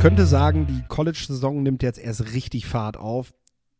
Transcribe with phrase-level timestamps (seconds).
[0.00, 3.34] könnte sagen, die College-Saison nimmt jetzt erst richtig Fahrt auf.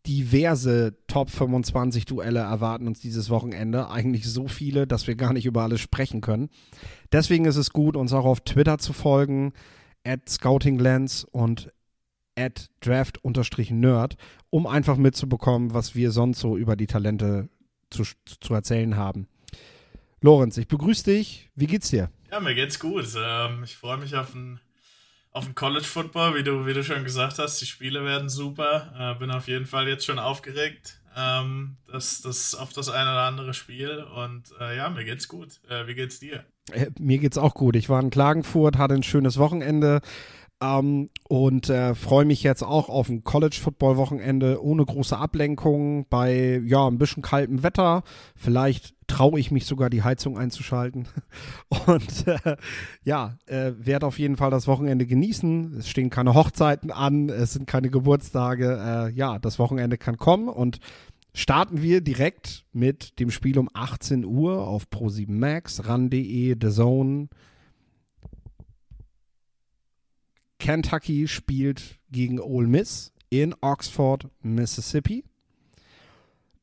[0.07, 3.89] Diverse Top 25 Duelle erwarten uns dieses Wochenende.
[3.89, 6.51] Eigentlich so viele, dass wir gar nicht über alles sprechen können.
[7.11, 9.55] Deswegen ist es gut, uns auch auf Twitter zu folgen,
[10.05, 11.73] at scoutinglens und
[12.37, 14.16] at draft-nerd,
[14.50, 17.48] um einfach mitzubekommen, was wir sonst so über die Talente
[17.89, 19.27] zu, zu erzählen haben.
[20.21, 21.48] Lorenz, ich begrüße dich.
[21.55, 22.10] Wie geht's dir?
[22.30, 23.07] Ja, mir geht's gut.
[23.16, 24.60] Ähm, ich freue mich auf ein
[25.33, 27.61] auf dem College Football, wie du, wie du schon gesagt hast.
[27.61, 28.93] Die Spiele werden super.
[28.98, 33.23] Äh, bin auf jeden Fall jetzt schon aufgeregt ähm, das, das, auf das eine oder
[33.23, 34.05] andere Spiel.
[34.16, 35.61] Und äh, ja, mir geht's gut.
[35.69, 36.45] Äh, wie geht's dir?
[36.73, 37.77] Äh, mir geht's auch gut.
[37.77, 40.01] Ich war in Klagenfurt, hatte ein schönes Wochenende.
[40.62, 46.87] Ähm, und äh, freue mich jetzt auch auf ein College-Football-Wochenende ohne große Ablenkung bei ja
[46.87, 48.02] ein bisschen kaltem Wetter.
[48.37, 51.09] Vielleicht traue ich mich sogar die Heizung einzuschalten
[51.87, 52.57] und äh,
[53.04, 55.79] ja äh, werde auf jeden Fall das Wochenende genießen.
[55.79, 59.09] Es stehen keine Hochzeiten an, es sind keine Geburtstage.
[59.10, 60.79] Äh, ja, das Wochenende kann kommen und
[61.32, 67.28] starten wir direkt mit dem Spiel um 18 Uhr auf Pro7 Max, ran.de, The Zone
[70.61, 75.25] Kentucky spielt gegen Ole Miss in Oxford, Mississippi.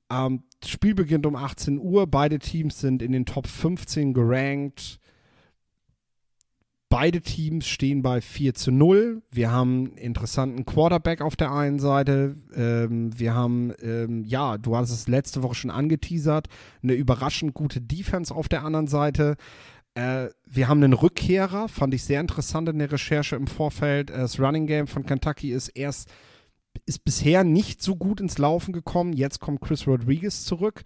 [0.09, 2.07] Ähm, Spiel beginnt um 18 Uhr.
[2.07, 4.99] Beide Teams sind in den Top 15 gerankt.
[6.89, 9.21] Beide Teams stehen bei 4 zu 0.
[9.29, 12.35] Wir haben einen interessanten Quarterback auf der einen Seite.
[12.55, 16.47] Ähm, wir haben, ähm, ja, du hast es letzte Woche schon angeteasert,
[16.81, 19.35] eine überraschend gute Defense auf der anderen Seite.
[19.97, 24.11] Äh, wir haben einen Rückkehrer, fand ich sehr interessant in der Recherche im Vorfeld.
[24.11, 26.07] Äh, das Running Game von Kentucky ist erst,
[26.85, 29.13] ist bisher nicht so gut ins Laufen gekommen.
[29.13, 30.83] Jetzt kommt Chris Rodriguez zurück.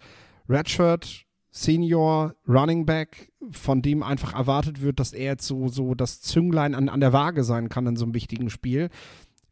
[0.48, 6.22] Redshirt, Senior, Running Back, von dem einfach erwartet wird, dass er jetzt so, so das
[6.22, 8.88] Zünglein an, an der Waage sein kann in so einem wichtigen Spiel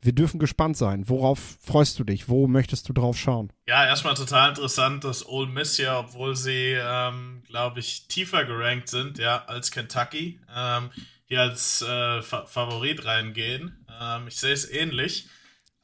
[0.02, 1.08] wir dürfen gespannt sein.
[1.08, 2.28] Worauf freust du dich?
[2.28, 3.52] Wo möchtest du drauf schauen?
[3.66, 8.88] Ja, erstmal total interessant, dass Ole Miss ja, obwohl sie, ähm, glaube ich, tiefer gerankt
[8.88, 10.90] sind, ja, als Kentucky, ähm,
[11.26, 13.84] hier als äh, Fa Favorit reingehen.
[14.00, 15.28] Ähm, ich sehe es ähnlich.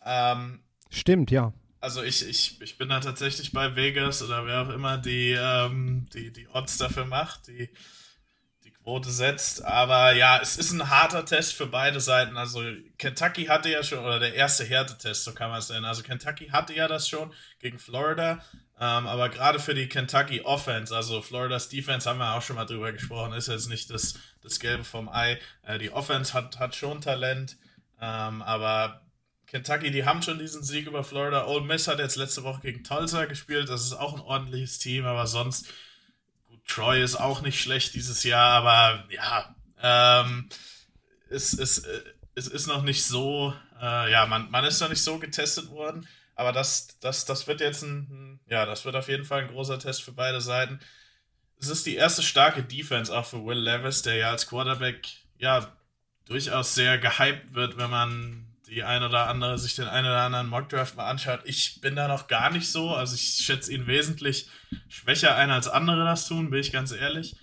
[0.04, 0.60] Ähm,
[0.91, 1.53] Stimmt, ja.
[1.81, 6.06] Also ich, ich, ich bin da tatsächlich bei Vegas oder wer auch immer die, ähm,
[6.15, 7.69] die, die Odds dafür macht, die
[8.86, 9.64] Quote setzt.
[9.64, 12.36] Aber ja, es ist ein harter Test für beide Seiten.
[12.36, 12.62] Also
[12.98, 15.84] Kentucky hatte ja schon, oder der erste Härtetest, so kann man es nennen.
[15.84, 18.44] Also Kentucky hatte ja das schon gegen Florida.
[18.78, 22.64] Ähm, aber gerade für die Kentucky Offense, also Floridas Defense, haben wir auch schon mal
[22.64, 25.41] drüber gesprochen, ist jetzt nicht das, das Gelbe vom Ei.
[25.62, 27.56] Äh, die Offense hat, hat schon Talent,
[28.00, 29.00] ähm, aber
[29.48, 31.47] Kentucky, die haben schon diesen Sieg über Florida.
[31.47, 35.06] Ole Miss hat jetzt letzte Woche gegen Tulsa gespielt, das ist auch ein ordentliches Team,
[35.06, 35.72] aber sonst
[36.66, 40.49] Troy ist auch nicht schlecht dieses Jahr, aber ja, ähm,
[41.31, 41.87] es, es,
[42.34, 46.06] es ist noch nicht so, äh, ja, man, man ist noch nicht so getestet worden,
[46.34, 49.78] aber das, das, das wird jetzt ein, ja, das wird auf jeden Fall ein großer
[49.78, 50.81] Test für beide Seiten.
[51.59, 55.06] Es ist die erste starke Defense auch für Will Levis, der ja als Quarterback,
[55.38, 55.72] ja,
[56.27, 60.49] durchaus sehr gehypt wird, wenn man die ein oder andere, sich den einen oder anderen
[60.49, 61.41] Mockdraft mal anschaut.
[61.44, 62.94] Ich bin da noch gar nicht so.
[62.94, 64.49] Also ich schätze ihn wesentlich
[64.88, 67.37] schwächer ein als andere das tun, bin ich ganz ehrlich.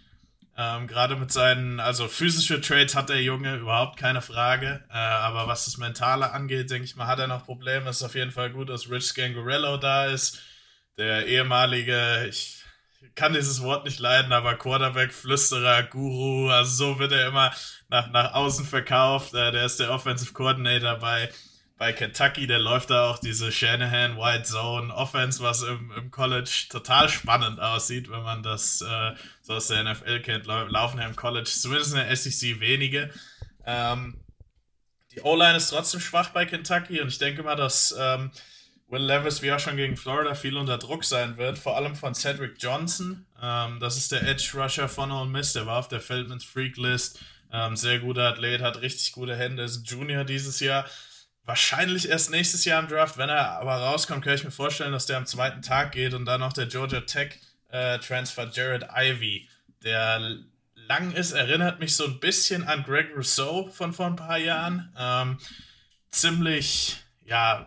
[0.56, 4.84] Ähm, Gerade mit seinen, also physische Trades hat der Junge überhaupt keine Frage.
[4.90, 7.90] Äh, aber was das Mentale angeht, denke ich mal, hat er noch Probleme.
[7.90, 10.40] Es ist auf jeden Fall gut, dass Rich Scangarello da ist.
[10.98, 12.63] Der ehemalige, ich
[13.16, 17.54] kann dieses Wort nicht leiden, aber Quarterback-Flüsterer, Guru, also so wird er immer
[17.90, 19.34] nach, nach außen verkauft.
[19.34, 21.30] Äh, der ist der Offensive Coordinator bei,
[21.78, 22.48] bei Kentucky.
[22.48, 27.60] Der läuft da auch diese Shanahan White Zone Offense, was im, im College total spannend
[27.60, 29.12] aussieht, wenn man das äh,
[29.42, 30.46] so aus der NFL kennt.
[30.46, 33.12] Laufen ja im College, zumindest in der SEC wenige.
[33.66, 34.20] Ähm,
[35.12, 38.32] die O-Line ist trotzdem schwach bei Kentucky und ich denke mal, dass ähm,
[38.94, 42.14] Will Levis, wie auch schon gegen Florida, viel unter Druck sein wird, vor allem von
[42.14, 43.26] Cedric Johnson.
[43.42, 46.78] Ähm, das ist der Edge Rusher von Ole Miss, der war auf der Feldman's Freak
[46.78, 47.20] List.
[47.52, 50.86] Ähm, sehr guter Athlet, hat richtig gute Hände, ist Junior dieses Jahr.
[51.44, 53.18] Wahrscheinlich erst nächstes Jahr im Draft.
[53.18, 56.26] Wenn er aber rauskommt, kann ich mir vorstellen, dass der am zweiten Tag geht und
[56.26, 59.50] dann noch der Georgia Tech äh, Transfer Jared Ivy,
[59.84, 60.38] der
[60.76, 64.94] lang ist, erinnert mich so ein bisschen an Greg Rousseau von vor ein paar Jahren.
[64.96, 65.40] Ähm,
[66.12, 67.66] ziemlich, ja,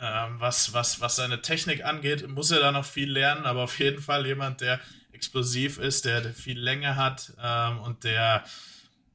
[0.00, 3.78] ähm, was, was, was seine Technik angeht, muss er da noch viel lernen, aber auf
[3.78, 4.80] jeden Fall jemand, der
[5.12, 8.44] explosiv ist, der, der viel Länge hat ähm, und der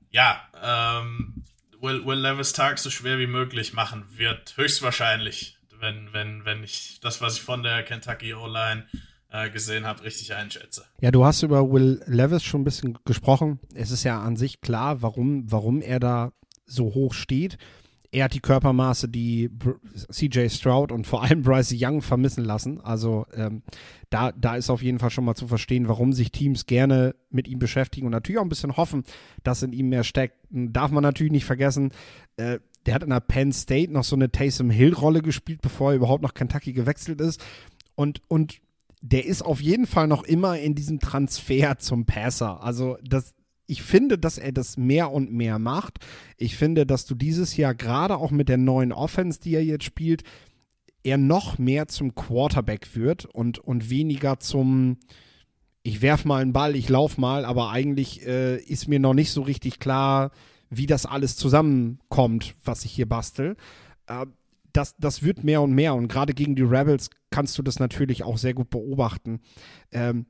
[0.10, 1.44] ja, ähm,
[1.80, 4.56] Will, Will Levis Tag so schwer wie möglich machen wird.
[4.58, 8.86] Höchstwahrscheinlich, wenn, wenn, wenn ich das, was ich von der Kentucky O-Line
[9.30, 10.86] äh, gesehen habe, richtig einschätze.
[11.00, 13.60] Ja, du hast über Will Levis schon ein bisschen gesprochen.
[13.74, 16.34] Es ist ja an sich klar, warum, warum er da
[16.66, 17.58] so hoch steht.
[18.12, 19.50] Er hat die Körpermaße, die
[20.12, 22.82] CJ Stroud und vor allem Bryce Young vermissen lassen.
[22.82, 23.64] Also ähm,
[24.10, 27.48] da, da ist auf jeden Fall schon mal zu verstehen, warum sich Teams gerne mit
[27.48, 29.04] ihm beschäftigen und natürlich auch ein bisschen hoffen,
[29.44, 30.36] dass in ihm mehr steckt.
[30.50, 31.92] Darf man natürlich nicht vergessen,
[32.36, 35.98] äh, der hat in der Penn State noch so eine Taysom Hill-Rolle gespielt, bevor er
[35.98, 37.42] überhaupt nach Kentucky gewechselt ist.
[37.96, 38.60] Und, und
[39.02, 42.64] der ist auf jeden Fall noch immer in diesem Transfer zum Passer.
[42.64, 43.36] Also das,
[43.72, 46.00] ich finde, dass er das mehr und mehr macht.
[46.36, 49.86] Ich finde, dass du dieses Jahr gerade auch mit der neuen Offense, die er jetzt
[49.86, 50.24] spielt,
[51.04, 54.98] er noch mehr zum Quarterback wird und, und weniger zum,
[55.84, 59.32] ich werf mal einen Ball, ich lauf mal, aber eigentlich äh, ist mir noch nicht
[59.32, 60.32] so richtig klar,
[60.70, 63.56] wie das alles zusammenkommt, was ich hier bastel.
[64.08, 64.26] Äh,
[64.74, 68.24] das, das wird mehr und mehr und gerade gegen die Rebels kannst du das natürlich
[68.24, 69.40] auch sehr gut beobachten.
[69.94, 70.26] Ähm,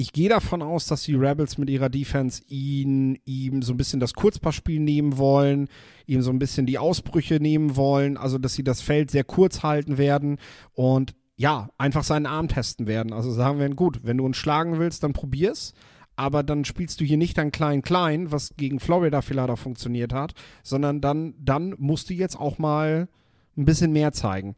[0.00, 3.98] ich gehe davon aus, dass die Rebels mit ihrer Defense ihn, ihm so ein bisschen
[3.98, 5.68] das Kurzpassspiel nehmen wollen,
[6.06, 9.64] ihm so ein bisschen die Ausbrüche nehmen wollen, also dass sie das Feld sehr kurz
[9.64, 10.38] halten werden
[10.72, 13.12] und ja, einfach seinen Arm testen werden.
[13.12, 15.74] Also sagen wir, gut, wenn du uns schlagen willst, dann probier's.
[16.14, 20.32] Aber dann spielst du hier nicht ein Klein-Klein, was gegen Florida vielleicht auch funktioniert hat,
[20.62, 23.08] sondern dann, dann musst du jetzt auch mal
[23.56, 24.54] ein bisschen mehr zeigen.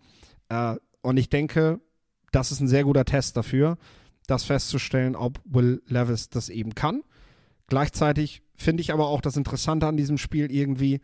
[0.50, 1.81] Äh, und ich denke,
[2.31, 3.78] das ist ein sehr guter Test dafür
[4.30, 7.02] das festzustellen, ob Will Levis das eben kann.
[7.66, 11.00] Gleichzeitig finde ich aber auch das Interessante an diesem Spiel irgendwie,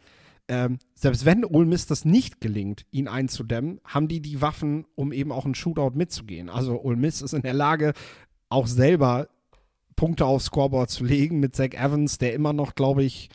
[0.49, 5.13] ähm, selbst wenn Ole Miss das nicht gelingt, ihn einzudämmen, haben die die Waffen, um
[5.13, 6.51] eben auch ein Shootout mitzugehen.
[6.51, 7.93] Also Ole Miss ist in der Lage,
[8.49, 9.29] auch selber
[9.97, 13.31] Punkte aufs Scoreboard zu legen mit Zach Evans, der immer noch, glaube ich,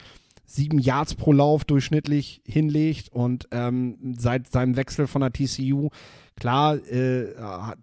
[0.52, 5.90] sieben Yards pro Lauf durchschnittlich hinlegt und ähm, seit seinem Wechsel von der TCU
[6.42, 7.36] Klar äh,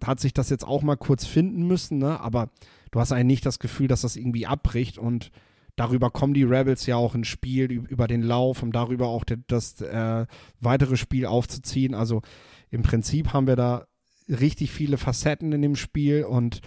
[0.03, 2.19] hat sich das jetzt auch mal kurz finden müssen, ne?
[2.19, 2.49] aber
[2.91, 5.31] du hast eigentlich nicht das Gefühl, dass das irgendwie abbricht und
[5.77, 9.79] darüber kommen die Rebels ja auch ins Spiel, über den Lauf, um darüber auch das
[9.79, 10.25] äh,
[10.59, 11.93] weitere Spiel aufzuziehen.
[11.93, 12.21] Also
[12.69, 13.87] im Prinzip haben wir da
[14.27, 16.59] richtig viele Facetten in dem Spiel und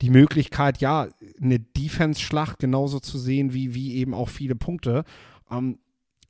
[0.00, 1.06] die Möglichkeit, ja,
[1.40, 5.04] eine Defense-Schlacht genauso zu sehen, wie, wie eben auch viele Punkte.
[5.50, 5.78] Ähm,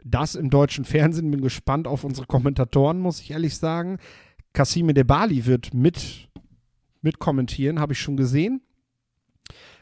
[0.05, 3.99] das im deutschen Fernsehen, bin gespannt auf unsere Kommentatoren, muss ich ehrlich sagen.
[4.53, 6.29] Kassime Debali wird mit,
[7.03, 8.63] mit kommentieren, habe ich schon gesehen.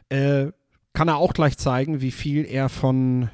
[0.08, 0.48] Äh,
[0.92, 3.28] kann er auch gleich zeigen, wie viel er von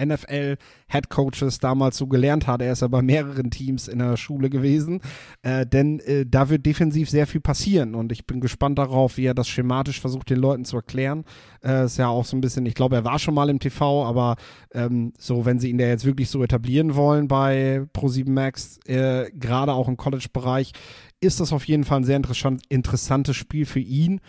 [0.00, 0.56] NFL
[0.88, 2.62] Head Coaches damals so gelernt hat.
[2.62, 5.00] Er ist ja bei mehreren Teams in der Schule gewesen,
[5.42, 9.26] äh, denn äh, da wird defensiv sehr viel passieren und ich bin gespannt darauf, wie
[9.26, 11.24] er das schematisch versucht, den Leuten zu erklären.
[11.64, 14.04] Äh, ist ja auch so ein bisschen, ich glaube, er war schon mal im TV,
[14.04, 14.36] aber
[14.72, 19.30] ähm, so, wenn sie ihn da jetzt wirklich so etablieren wollen bei Pro7 Max, äh,
[19.32, 20.72] gerade auch im College-Bereich,
[21.20, 24.20] ist das auf jeden Fall ein sehr interessant, interessantes Spiel für ihn,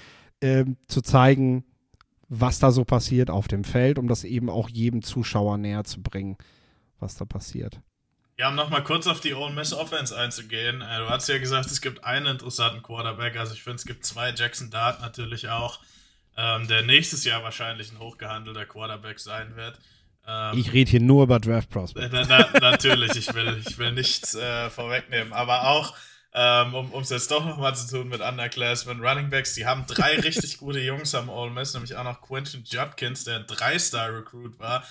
[0.42, 1.64] ähm, zu zeigen,
[2.40, 6.02] was da so passiert auf dem Feld, um das eben auch jedem Zuschauer näher zu
[6.02, 6.38] bringen,
[7.00, 7.80] was da passiert.
[8.38, 10.82] Ja, um nochmal kurz auf die Ole Miss Offense einzugehen.
[10.82, 13.38] Äh, du hast ja gesagt, es gibt einen interessanten Quarterback.
[13.38, 14.32] Also ich finde, es gibt zwei.
[14.32, 15.80] Jackson Dart natürlich auch,
[16.36, 19.80] ähm, der nächstes Jahr wahrscheinlich ein hochgehandelter Quarterback sein wird.
[20.28, 22.10] Ähm, ich rede hier nur über Draft Prospects.
[22.12, 25.34] Na, na, natürlich, ich will, ich will nichts äh, vorwegnehmen.
[25.34, 25.94] Aber auch
[26.36, 29.54] ähm, um es jetzt doch nochmal zu tun mit Underclassmen Running Backs.
[29.54, 33.38] Die haben drei richtig gute Jungs am Ole Miss, nämlich auch noch Quentin Judkins, der
[33.38, 34.84] ein Drei-Star-Recruit war,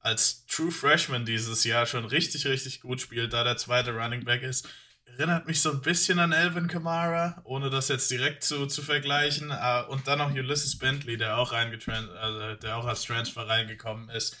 [0.00, 4.42] als True Freshman dieses Jahr schon richtig, richtig gut spielt, da der zweite Running Back
[4.42, 4.68] ist.
[5.04, 9.50] Erinnert mich so ein bisschen an Elvin Kamara, ohne das jetzt direkt zu, zu vergleichen.
[9.50, 14.36] Uh, und dann noch Ulysses Bentley, der auch, also der auch als Transfer reingekommen ist.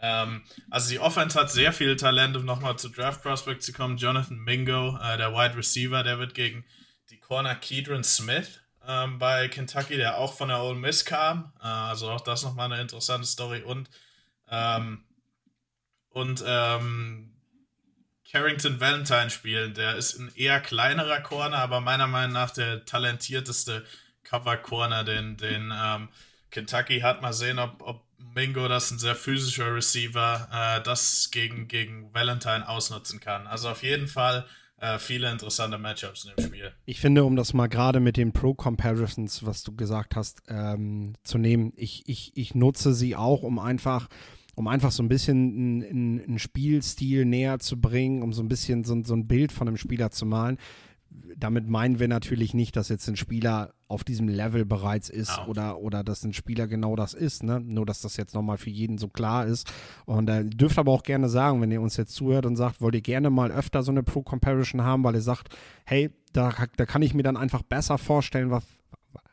[0.00, 3.96] Ähm, also die Offense hat sehr viel Talent, um nochmal zu Draft Prospect zu kommen.
[3.96, 6.64] Jonathan Mingo, äh, der Wide Receiver, der wird gegen
[7.10, 11.52] die Corner Kedron Smith ähm, bei Kentucky, der auch von der Ole Miss kam.
[11.62, 13.62] Äh, also auch das nochmal eine interessante Story.
[13.62, 13.88] Und,
[14.50, 15.04] ähm,
[16.10, 17.32] und ähm,
[18.30, 19.74] Carrington Valentine spielen.
[19.74, 23.84] Der ist ein eher kleinerer Corner, aber meiner Meinung nach der talentierteste
[24.24, 26.08] Cover Corner, den, den ähm,
[26.50, 27.22] Kentucky hat.
[27.22, 28.05] Mal sehen, ob, ob
[28.36, 33.46] Mingo, das ist ein sehr physischer Receiver, äh, das gegen, gegen Valentine ausnutzen kann.
[33.46, 34.44] Also auf jeden Fall
[34.78, 36.72] äh, viele interessante Matchups in dem Spiel.
[36.84, 41.38] Ich finde, um das mal gerade mit den Pro-Comparisons, was du gesagt hast, ähm, zu
[41.38, 44.08] nehmen, ich, ich, ich nutze sie auch, um einfach
[44.54, 45.84] um einfach so ein bisschen
[46.24, 49.76] einen Spielstil näher zu bringen, um so ein bisschen so, so ein Bild von einem
[49.76, 50.56] Spieler zu malen
[51.36, 55.50] damit meinen wir natürlich nicht, dass jetzt ein Spieler auf diesem Level bereits ist oh.
[55.50, 57.60] oder, oder dass ein Spieler genau das ist, ne?
[57.60, 59.72] Nur, dass das jetzt nochmal für jeden so klar ist.
[60.06, 62.94] Und äh, dürft aber auch gerne sagen, wenn ihr uns jetzt zuhört und sagt, wollt
[62.94, 65.54] ihr gerne mal öfter so eine Pro-Comparison haben, weil ihr sagt,
[65.84, 68.64] hey, da, da kann ich mir dann einfach besser vorstellen, was,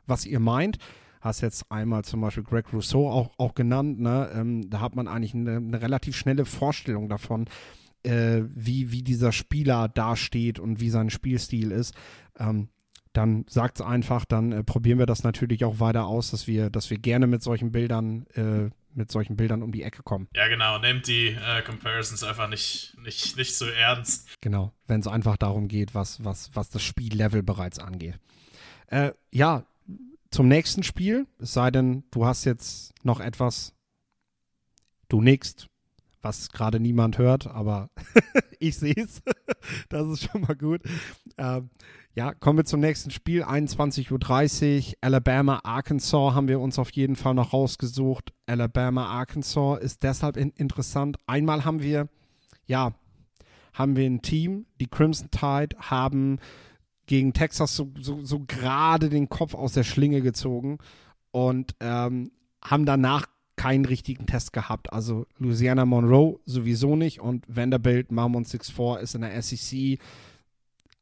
[0.05, 0.77] was ihr meint
[1.23, 4.29] hast jetzt einmal zum Beispiel Greg Rousseau auch, auch genannt, ne?
[4.35, 7.45] Ähm, da hat man eigentlich eine, eine, relativ schnelle Vorstellung davon,
[8.03, 11.95] äh, wie, wie dieser Spieler dasteht und wie sein Spielstil ist,
[12.37, 12.69] ähm,
[13.13, 16.69] dann sagt es einfach, dann äh, probieren wir das natürlich auch weiter aus, dass wir,
[16.69, 20.27] dass wir gerne mit solchen Bildern, äh, mit solchen Bildern um die Ecke kommen.
[20.35, 20.79] Ja, genau.
[20.79, 24.27] Nehmt die äh, Comparisons einfach nicht, nicht, nicht so ernst.
[24.41, 28.19] Genau, wenn es einfach darum geht, was, was, was das Spiellevel bereits angeht.
[28.87, 29.65] Äh, ja,
[30.31, 33.75] zum nächsten Spiel, es sei denn, du hast jetzt noch etwas,
[35.07, 35.69] du nickst,
[36.23, 37.89] was gerade niemand hört, aber
[38.59, 39.21] ich sehe es.
[39.89, 40.81] das ist schon mal gut.
[41.37, 41.69] Ähm,
[42.15, 43.43] ja, kommen wir zum nächsten Spiel.
[43.43, 44.93] 21.30 Uhr.
[45.01, 48.33] Alabama, Arkansas haben wir uns auf jeden Fall noch rausgesucht.
[48.45, 51.17] Alabama, Arkansas ist deshalb in interessant.
[51.25, 52.07] Einmal haben wir,
[52.65, 52.93] ja,
[53.73, 54.65] haben wir ein Team.
[54.79, 56.39] Die Crimson Tide haben
[57.05, 60.77] gegen Texas so, so, so gerade den Kopf aus der Schlinge gezogen
[61.31, 62.31] und ähm,
[62.63, 64.91] haben danach keinen richtigen Test gehabt.
[64.91, 69.99] Also Louisiana Monroe sowieso nicht und Vanderbilt Marmon 6-4 ist in der SEC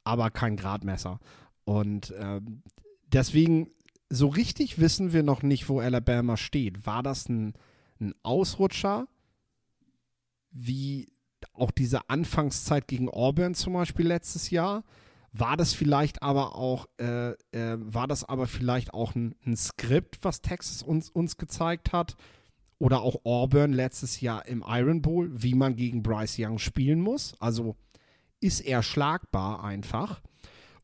[0.04, 1.20] aber kein Gradmesser.
[1.64, 2.64] Und ähm,
[3.08, 3.70] deswegen,
[4.10, 6.86] so richtig wissen wir noch nicht, wo Alabama steht.
[6.86, 7.54] War das ein,
[8.00, 9.08] ein Ausrutscher,
[10.52, 11.12] wie
[11.54, 14.84] auch diese Anfangszeit gegen Auburn zum Beispiel letztes Jahr?
[15.34, 20.20] War das vielleicht aber auch, äh, äh, war das aber vielleicht auch ein, ein, Skript,
[20.24, 22.18] was Texas uns, uns gezeigt hat?
[22.82, 27.36] Oder auch Auburn letztes Jahr im Iron Bowl, wie man gegen Bryce Young spielen muss?
[27.40, 27.76] Also
[28.40, 30.20] ist er schlagbar einfach?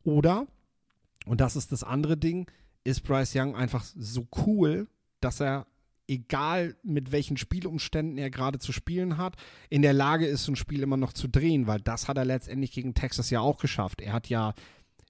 [0.03, 0.45] Oder,
[1.25, 2.51] und das ist das andere Ding,
[2.83, 4.87] ist Bryce Young einfach so cool,
[5.21, 5.65] dass er,
[6.07, 9.35] egal mit welchen Spielumständen er gerade zu spielen hat,
[9.71, 12.25] in der Lage ist, so ein Spiel immer noch zu drehen, weil das hat er
[12.25, 14.01] letztendlich gegen Texas ja auch geschafft.
[14.01, 14.53] Er hat ja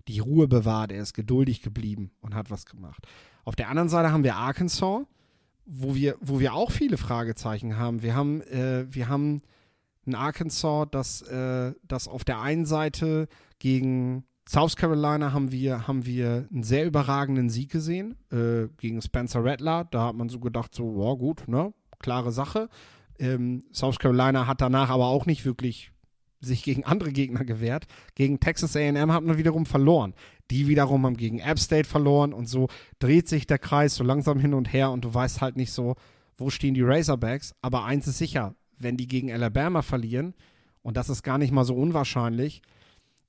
[0.08, 3.06] die Ruhe bewahrt, er ist geduldig geblieben und hat was gemacht.
[3.44, 5.02] Auf der anderen Seite haben wir Arkansas,
[5.68, 8.02] wo wir, wo wir auch viele Fragezeichen haben.
[8.02, 9.42] Wir haben, äh, wir haben
[10.06, 13.28] in Arkansas, dass äh, das auf der einen Seite
[13.60, 19.44] gegen South Carolina haben wir, haben wir einen sehr überragenden Sieg gesehen äh, gegen Spencer
[19.44, 19.86] Rattler.
[19.92, 21.74] Da hat man so gedacht, so, wow, gut, ne?
[22.00, 22.70] Klare Sache.
[23.20, 25.92] Ähm, South Carolina hat danach aber auch nicht wirklich
[26.40, 27.88] sich gegen andere Gegner gewehrt.
[28.16, 30.14] Gegen Texas AM hat man wiederum verloren.
[30.52, 32.68] Die wiederum haben gegen App State verloren und so
[33.00, 35.96] dreht sich der Kreis so langsam hin und her und du weißt halt nicht so,
[36.38, 37.56] wo stehen die Razorbacks.
[37.62, 40.34] Aber eins ist sicher, wenn die gegen Alabama verlieren,
[40.84, 42.62] und das ist gar nicht mal so unwahrscheinlich,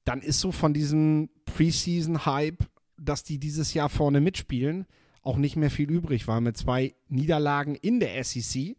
[0.04, 2.64] dann ist so von diesem Preseason-Hype,
[3.00, 4.86] dass die dieses Jahr vorne mitspielen,
[5.22, 8.76] auch nicht mehr viel übrig, weil mit zwei Niederlagen in der SEC,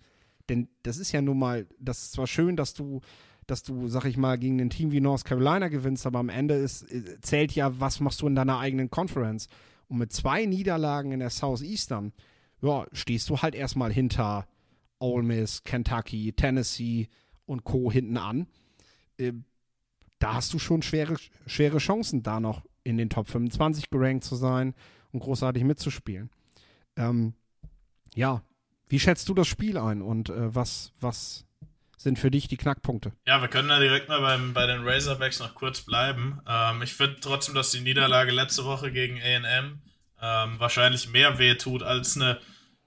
[0.47, 3.01] denn das ist ja nun mal, das ist zwar schön, dass du,
[3.49, 6.55] dass du, sag ich mal, gegen ein Team wie North Carolina gewinnst, aber am Ende
[6.55, 6.85] ist,
[7.21, 9.47] zählt ja, was machst du in deiner eigenen Conference.
[9.87, 12.13] Und mit zwei Niederlagen in der Southeastern,
[12.61, 14.47] ja, stehst du halt erstmal hinter
[14.99, 17.07] Ole Miss, Kentucky, Tennessee
[17.45, 17.91] und Co.
[17.91, 18.47] hinten an.
[19.17, 19.33] Äh,
[20.19, 21.15] da hast du schon schwere,
[21.47, 24.75] schwere Chancen, da noch in den Top 25 gerankt zu sein
[25.11, 26.29] und großartig mitzuspielen.
[26.95, 27.33] Ähm,
[28.13, 28.43] ja,
[28.89, 31.45] wie schätzt du das Spiel ein und äh, was, was
[31.99, 33.11] sind für dich die Knackpunkte?
[33.25, 36.41] Ja, wir können da direkt mal beim, bei den Razorbacks noch kurz bleiben.
[36.47, 39.81] Ähm, ich finde trotzdem, dass die Niederlage letzte Woche gegen AM
[40.21, 42.39] ähm, wahrscheinlich mehr wehtut als eine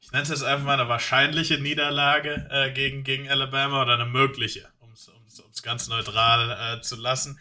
[0.03, 4.05] ich nenne es jetzt einfach mal eine wahrscheinliche Niederlage äh, gegen, gegen Alabama oder eine
[4.05, 7.39] mögliche, um es ganz neutral äh, zu lassen.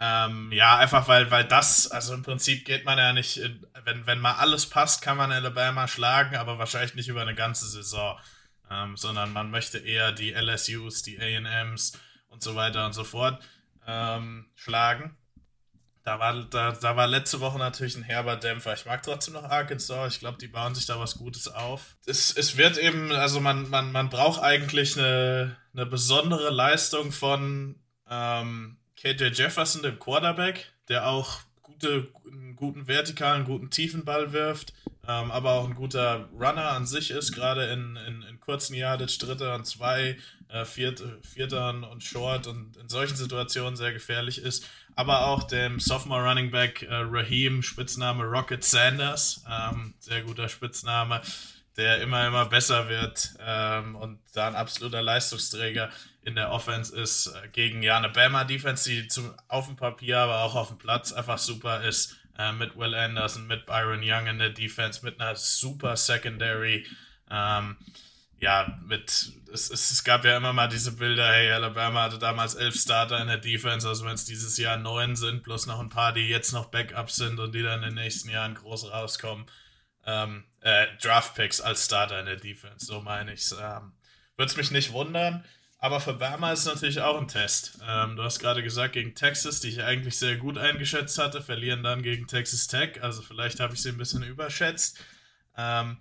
[0.00, 3.40] Ähm, ja, einfach weil, weil das, also im Prinzip geht man ja nicht,
[3.84, 7.66] wenn, wenn mal alles passt, kann man Alabama schlagen, aber wahrscheinlich nicht über eine ganze
[7.66, 8.18] Saison,
[8.72, 11.98] ähm, sondern man möchte eher die LSUs, die AMs
[12.28, 13.42] und so weiter und so fort
[13.86, 15.16] ähm, schlagen.
[16.04, 18.74] Da war, da, da war letzte Woche natürlich ein herber Dämpfer.
[18.74, 20.14] Ich mag trotzdem noch Arkansas.
[20.14, 21.96] Ich glaube, die bauen sich da was Gutes auf.
[22.06, 27.80] Es, es wird eben, also man, man, man braucht eigentlich eine, eine besondere Leistung von
[28.10, 31.40] ähm, KJ Jefferson, dem Quarterback, der auch
[31.72, 34.72] gute, einen guten vertikalen, guten tiefen Ball wirft,
[35.06, 39.18] ähm, aber auch ein guter Runner an sich ist, gerade in, in, in kurzen Yardage,
[39.18, 40.16] Dritter und Zwei,
[40.48, 44.68] äh, Viert, und Short und in solchen Situationen sehr gefährlich ist.
[44.94, 51.22] Aber auch dem Sophomore Running Back äh, Raheem, Spitzname Rocket Sanders, ähm, sehr guter Spitzname,
[51.76, 55.90] der immer, immer besser wird ähm, und da ein absoluter Leistungsträger
[56.22, 60.18] in der Offense ist, äh, gegen ja eine Bama Defense, die zum, auf dem Papier,
[60.18, 64.26] aber auch auf dem Platz einfach super ist, äh, mit Will Anderson, mit Byron Young
[64.26, 66.86] in der Defense, mit einer super Secondary.
[67.30, 67.76] Ähm,
[68.38, 72.54] ja, mit, es, es, es, gab ja immer mal diese Bilder, hey, Alabama hatte damals
[72.54, 75.90] elf Starter in der Defense, also wenn es dieses Jahr neun sind, plus noch ein
[75.90, 79.46] paar, die jetzt noch Backups sind und die dann in den nächsten Jahren groß rauskommen,
[80.06, 83.52] ähm, äh, Draftpicks als Starter in der Defense, so meine ich es.
[83.52, 83.92] Ähm,
[84.36, 85.44] Würde es mich nicht wundern,
[85.78, 87.78] Aber für Bama ist es natürlich auch ein Test.
[87.86, 91.82] Ähm, du hast gerade gesagt, gegen Texas, die ich eigentlich sehr gut eingeschätzt hatte, verlieren
[91.82, 93.02] dann gegen Texas Tech.
[93.02, 95.00] Also vielleicht habe ich sie ein bisschen überschätzt.
[95.56, 95.98] Ähm,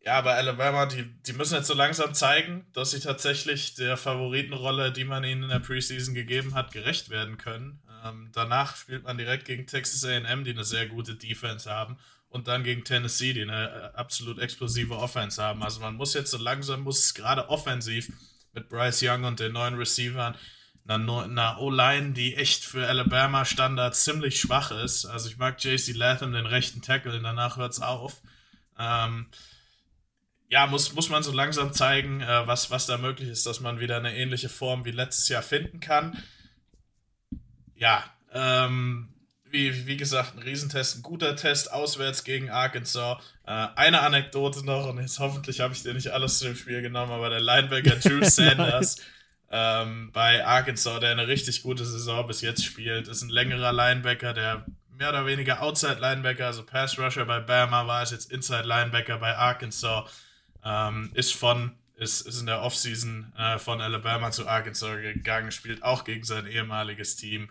[0.00, 4.92] ja, aber Alabama, die, die müssen jetzt so langsam zeigen, dass sie tatsächlich der Favoritenrolle,
[4.92, 7.82] die man ihnen in der Preseason gegeben hat, gerecht werden können.
[8.04, 11.98] Ähm, danach spielt man direkt gegen Texas AM, die eine sehr gute Defense haben.
[12.30, 15.62] Und dann gegen Tennessee, die eine äh, absolut explosive Offense haben.
[15.62, 18.12] Also man muss jetzt so langsam, muss gerade offensiv
[18.52, 20.34] mit Bryce Young und den neuen Receivern,
[20.86, 25.04] einer O-Line, die echt für Alabama Standards ziemlich schwach ist.
[25.04, 28.22] Also ich mag JC Latham, den rechten Tackle, danach hört es auf.
[28.78, 29.26] Ähm,
[30.48, 33.80] ja, muss, muss man so langsam zeigen, äh, was, was da möglich ist, dass man
[33.80, 36.22] wieder eine ähnliche Form wie letztes Jahr finden kann.
[37.74, 39.12] Ja, ähm,
[39.50, 43.18] wie, wie gesagt, ein Riesentest, ein guter Test auswärts gegen Arkansas.
[43.46, 46.82] Äh, eine Anekdote noch, und jetzt hoffentlich habe ich dir nicht alles zu dem Spiel
[46.82, 48.96] genommen, aber der Linebacker Drew Sanders
[49.50, 54.34] ähm, bei Arkansas, der eine richtig gute Saison bis jetzt spielt, ist ein längerer Linebacker,
[54.34, 54.66] der
[54.98, 59.18] mehr oder weniger Outside Linebacker, also Pass Rusher bei Bama war, ist jetzt Inside Linebacker
[59.18, 60.10] bei Arkansas,
[60.64, 65.82] ähm, ist von ist, ist in der Offseason äh, von Alabama zu Arkansas gegangen, spielt
[65.82, 67.50] auch gegen sein ehemaliges Team.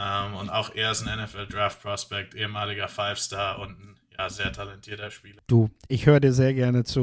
[0.00, 4.52] Ähm, und auch er ist ein NFL Draft Prospect, ehemaliger Five-Star und ein ja, sehr
[4.52, 5.42] talentierter Spieler.
[5.46, 7.02] Du, ich höre dir sehr gerne zu.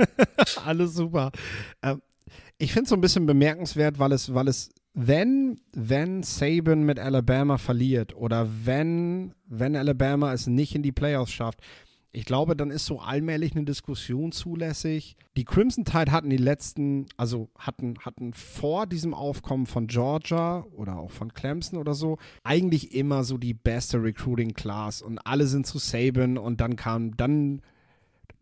[0.64, 1.30] Alles super.
[1.82, 2.02] Ähm,
[2.58, 6.98] ich finde es so ein bisschen bemerkenswert, weil es, weil es, wenn, wenn Saban mit
[6.98, 11.60] Alabama verliert oder wenn, wenn Alabama es nicht in die Playoffs schafft,
[12.14, 15.16] ich glaube, dann ist so allmählich eine Diskussion zulässig.
[15.36, 20.96] Die Crimson Tide hatten die letzten, also hatten, hatten vor diesem Aufkommen von Georgia oder
[20.96, 25.66] auch von Clemson oder so, eigentlich immer so die beste Recruiting Class und alle sind
[25.66, 27.62] zu Saban und dann kam, dann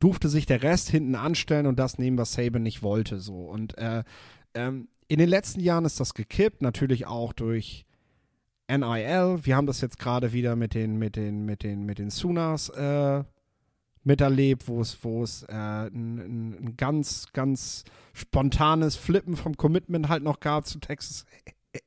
[0.01, 3.21] durfte sich der Rest hinten anstellen und das nehmen, was Saban nicht wollte.
[3.21, 3.37] So.
[3.37, 4.05] Und äh,
[4.53, 7.87] ähm, in den letzten Jahren ist das gekippt, natürlich auch durch
[8.69, 9.41] NIL.
[9.43, 12.69] Wir haben das jetzt gerade wieder mit den, mit den, mit den, mit den Sooners
[12.69, 13.25] äh,
[14.05, 20.23] miterlebt, wo es, wo es äh, ein, ein, ganz, ganz spontanes Flippen vom Commitment halt
[20.23, 21.25] noch gab zu Texas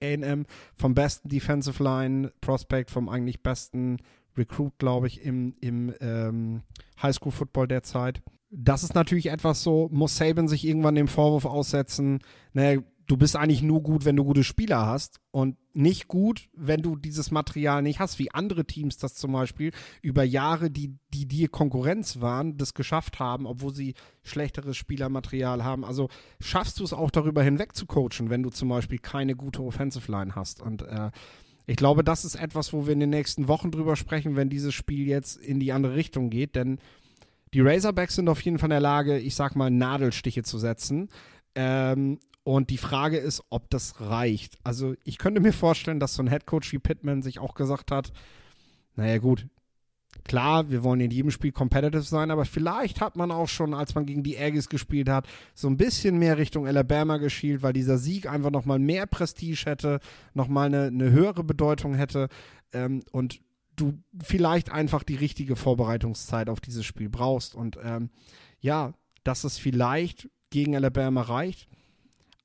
[0.01, 3.97] AM, vom besten Defensive Line Prospect, vom eigentlich besten
[4.37, 6.63] Recruit, glaube ich, im, im ähm,
[7.01, 8.21] Highschool Football derzeit.
[8.49, 12.19] Das ist natürlich etwas so, muss Saban sich irgendwann dem Vorwurf aussetzen,
[12.53, 16.81] naja, du bist eigentlich nur gut, wenn du gute Spieler hast und nicht gut, wenn
[16.81, 21.27] du dieses Material nicht hast, wie andere Teams das zum Beispiel über Jahre, die, die
[21.27, 25.85] dir Konkurrenz waren, das geschafft haben, obwohl sie schlechteres Spielermaterial haben.
[25.85, 29.61] Also schaffst du es auch darüber hinweg zu coachen, wenn du zum Beispiel keine gute
[29.61, 30.61] Offensive Line hast.
[30.61, 31.11] Und äh,
[31.67, 34.73] ich glaube, das ist etwas, wo wir in den nächsten Wochen drüber sprechen, wenn dieses
[34.73, 36.79] Spiel jetzt in die andere Richtung geht, denn
[37.53, 41.09] die Razorbacks sind auf jeden Fall in der Lage, ich sag mal, Nadelstiche zu setzen.
[41.55, 44.59] Ähm, und die Frage ist, ob das reicht.
[44.63, 48.13] Also ich könnte mir vorstellen, dass so ein Headcoach wie Pittman sich auch gesagt hat,
[48.95, 49.47] naja gut,
[50.23, 53.95] klar, wir wollen in jedem Spiel competitive sein, aber vielleicht hat man auch schon, als
[53.95, 57.97] man gegen die Aggies gespielt hat, so ein bisschen mehr Richtung Alabama geschielt, weil dieser
[57.97, 59.99] Sieg einfach nochmal mehr Prestige hätte,
[60.35, 62.29] nochmal eine, eine höhere Bedeutung hätte
[62.73, 63.41] ähm, und
[63.75, 67.55] du vielleicht einfach die richtige Vorbereitungszeit auf dieses Spiel brauchst.
[67.55, 68.11] Und ähm,
[68.59, 71.67] ja, dass es vielleicht gegen Alabama reicht,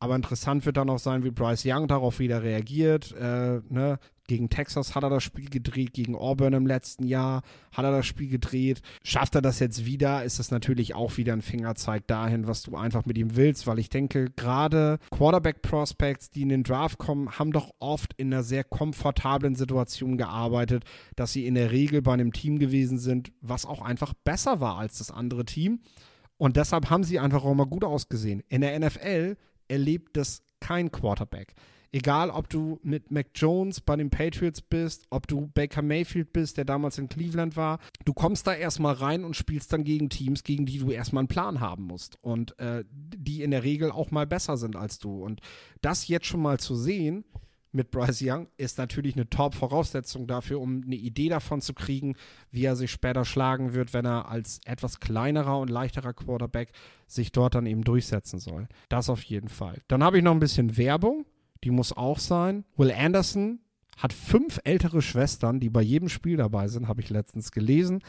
[0.01, 3.13] aber interessant wird dann auch sein, wie Bryce Young darauf wieder reagiert.
[3.13, 3.99] Äh, ne?
[4.27, 8.07] Gegen Texas hat er das Spiel gedreht, gegen Auburn im letzten Jahr hat er das
[8.07, 8.81] Spiel gedreht.
[9.03, 12.77] Schafft er das jetzt wieder, ist das natürlich auch wieder ein Fingerzeig dahin, was du
[12.77, 17.53] einfach mit ihm willst, weil ich denke, gerade Quarterback-Prospects, die in den Draft kommen, haben
[17.53, 20.85] doch oft in einer sehr komfortablen Situation gearbeitet,
[21.17, 24.79] dass sie in der Regel bei einem Team gewesen sind, was auch einfach besser war
[24.79, 25.81] als das andere Team.
[26.39, 28.43] Und deshalb haben sie einfach auch mal gut ausgesehen.
[28.49, 29.37] In der NFL
[29.71, 31.55] erlebt das kein Quarterback.
[31.93, 36.57] Egal, ob du mit Mac Jones bei den Patriots bist, ob du Baker Mayfield bist,
[36.57, 40.45] der damals in Cleveland war, du kommst da erstmal rein und spielst dann gegen Teams,
[40.45, 44.13] gegen die du erstmal einen Plan haben musst und äh, die in der Regel auch
[44.13, 45.25] mal besser sind als du.
[45.25, 45.41] Und
[45.81, 47.25] das jetzt schon mal zu sehen,
[47.73, 52.17] mit Bryce Young ist natürlich eine Top-Voraussetzung dafür, um eine Idee davon zu kriegen,
[52.51, 56.73] wie er sich später schlagen wird, wenn er als etwas kleinerer und leichterer Quarterback
[57.07, 58.69] sich dort dann eben durchsetzen soll.
[58.89, 59.81] Das auf jeden Fall.
[59.89, 61.27] Dann habe ich noch ein bisschen Werbung,
[61.65, 62.65] die muss auch sein.
[62.77, 63.61] Will Anderson
[63.97, 68.03] hat fünf ältere Schwestern, die bei jedem Spiel dabei sind, habe ich letztens gelesen.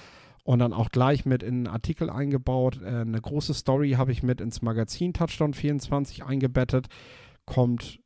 [0.43, 2.82] Und dann auch gleich mit in einen Artikel eingebaut.
[2.82, 6.88] Äh, eine große Story habe ich mit ins Magazin Touchdown 24 eingebettet.
[7.45, 8.01] Kommt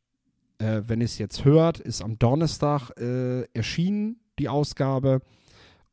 [0.65, 5.21] äh, wenn ihr es jetzt hört, ist am Donnerstag äh, erschienen, die Ausgabe.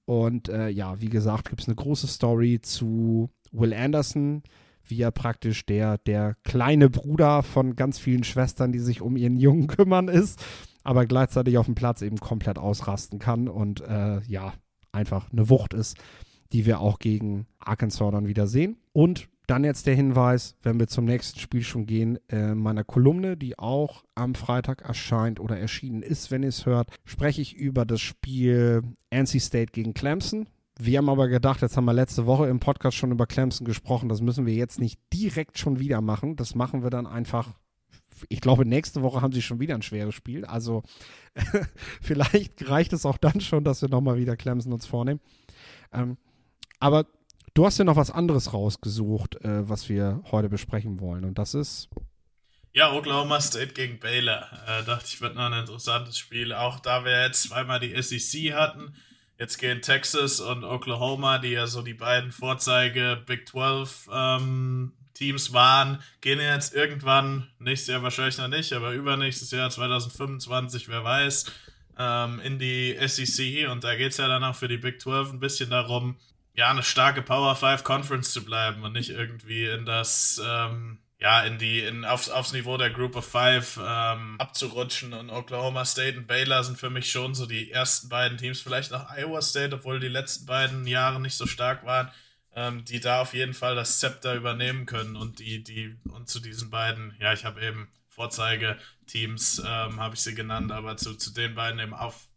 [0.05, 4.43] Und äh, ja, wie gesagt, gibt es eine große Story zu Will Anderson,
[4.85, 9.37] wie er praktisch der, der kleine Bruder von ganz vielen Schwestern, die sich um ihren
[9.37, 10.43] Jungen kümmern, ist,
[10.83, 14.55] aber gleichzeitig auf dem Platz eben komplett ausrasten kann und äh, ja,
[14.91, 15.97] einfach eine Wucht ist,
[16.53, 18.77] die wir auch gegen Arkansas dann wieder sehen.
[18.93, 23.37] Und dann jetzt der Hinweis, wenn wir zum nächsten Spiel schon gehen, äh, meiner Kolumne,
[23.37, 27.85] die auch am Freitag erscheint oder erschienen ist, wenn ihr es hört, spreche ich über
[27.85, 30.49] das Spiel NC State gegen Clemson.
[30.79, 34.09] Wir haben aber gedacht, jetzt haben wir letzte Woche im Podcast schon über Clemson gesprochen,
[34.09, 36.37] das müssen wir jetzt nicht direkt schon wieder machen.
[36.37, 37.51] Das machen wir dann einfach.
[38.31, 40.47] Ich glaube, nächste Woche haben sie schon wieder ein schweres Spiel.
[40.47, 40.83] Also
[42.01, 45.21] vielleicht reicht es auch dann schon, dass wir nochmal wieder Clemson uns vornehmen.
[45.93, 46.17] Ähm,
[46.81, 47.07] aber
[47.55, 51.25] du hast ja noch was anderes rausgesucht, äh, was wir heute besprechen wollen.
[51.25, 51.89] Und das ist.
[52.73, 54.49] Ja, Oklahoma State gegen Baylor.
[54.67, 56.53] Äh, dachte ich, wird noch ein interessantes Spiel.
[56.53, 58.95] Auch da wir jetzt zweimal die SEC hatten.
[59.39, 65.53] Jetzt gehen Texas und Oklahoma, die ja so die beiden Vorzeige Big 12 ähm, Teams
[65.53, 71.47] waren, gehen jetzt irgendwann, nächstes Jahr wahrscheinlich noch nicht, aber übernächstes Jahr 2025, wer weiß,
[71.99, 73.69] ähm, in die SEC.
[73.71, 76.17] Und da geht es ja dann auch für die Big 12 ein bisschen darum,
[76.55, 81.43] ja, eine starke Power 5 Conference zu bleiben und nicht irgendwie in das, ähm, ja,
[81.43, 85.15] in die, in, aufs, aufs Niveau der Group of Five ähm, abzurutschen.
[85.15, 88.91] Und Oklahoma State und Baylor sind für mich schon so die ersten beiden Teams, vielleicht
[88.91, 92.11] noch Iowa State, obwohl die letzten beiden Jahre nicht so stark waren,
[92.55, 96.39] ähm, die da auf jeden Fall das Zepter übernehmen können und die, die, und zu
[96.41, 101.33] diesen beiden, ja, ich habe eben Vorzeigeteams, ähm, habe ich sie genannt, aber zu, zu
[101.33, 102.29] den beiden eben auf,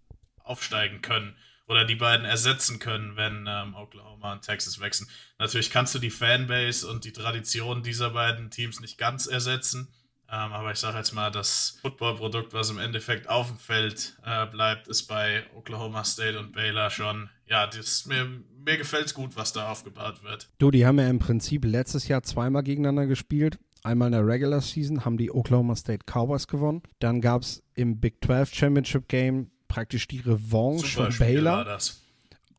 [0.42, 1.36] aufsteigen können
[1.68, 5.10] oder die beiden ersetzen können, wenn ähm, Oklahoma und Texas wechseln.
[5.40, 9.88] Natürlich kannst du die Fanbase und die Tradition dieser beiden Teams nicht ganz ersetzen.
[10.28, 14.48] Ähm, aber ich sage jetzt mal, das Footballprodukt, was im Endeffekt auf dem Feld äh,
[14.48, 18.28] bleibt, ist bei Oklahoma State und Baylor schon, ja, das, mir,
[18.66, 20.50] mir gefällt es gut, was da aufgebaut wird.
[20.58, 23.60] Du, die haben ja im Prinzip letztes Jahr zweimal gegeneinander gespielt.
[23.84, 26.82] Einmal in der Regular Season haben die Oklahoma State Cowboys gewonnen.
[26.98, 31.78] Dann gab es im Big 12 Championship Game praktisch die Revanche Super von Baylor.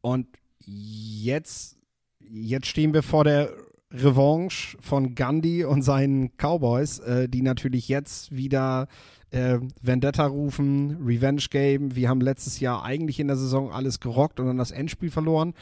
[0.02, 0.26] Und
[0.66, 1.78] jetzt,
[2.20, 3.50] jetzt stehen wir vor der
[3.90, 8.86] Revanche von Gandhi und seinen Cowboys, äh, die natürlich jetzt wieder
[9.30, 11.96] äh, Vendetta rufen, Revenge Game.
[11.96, 15.54] Wir haben letztes Jahr eigentlich in der Saison alles gerockt und dann das Endspiel verloren.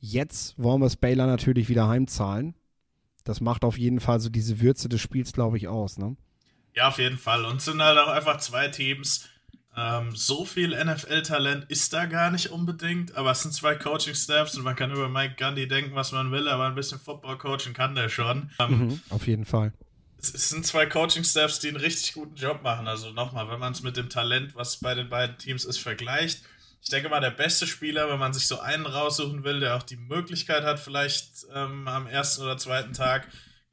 [0.00, 2.56] Jetzt wollen wir es Baylor natürlich wieder heimzahlen.
[3.22, 5.96] Das macht auf jeden Fall so diese Würze des Spiels, glaube ich, aus.
[5.96, 6.16] Ne?
[6.74, 7.44] Ja, auf jeden Fall.
[7.44, 9.28] Und es sind halt auch einfach zwei Teams,
[9.78, 14.64] ähm, so viel NFL-Talent ist da gar nicht unbedingt, aber es sind zwei Coaching-Staffs und
[14.64, 18.08] man kann über Mike Gundy denken, was man will, aber ein bisschen Football-Coaching kann der
[18.08, 18.50] schon.
[18.58, 19.72] Ähm, mhm, auf jeden Fall.
[20.18, 22.88] Es, es sind zwei Coaching-Staffs, die einen richtig guten Job machen.
[22.88, 26.42] Also nochmal, wenn man es mit dem Talent, was bei den beiden Teams ist, vergleicht.
[26.82, 29.82] Ich denke mal, der beste Spieler, wenn man sich so einen raussuchen will, der auch
[29.82, 33.28] die Möglichkeit hat, vielleicht ähm, am ersten oder zweiten Tag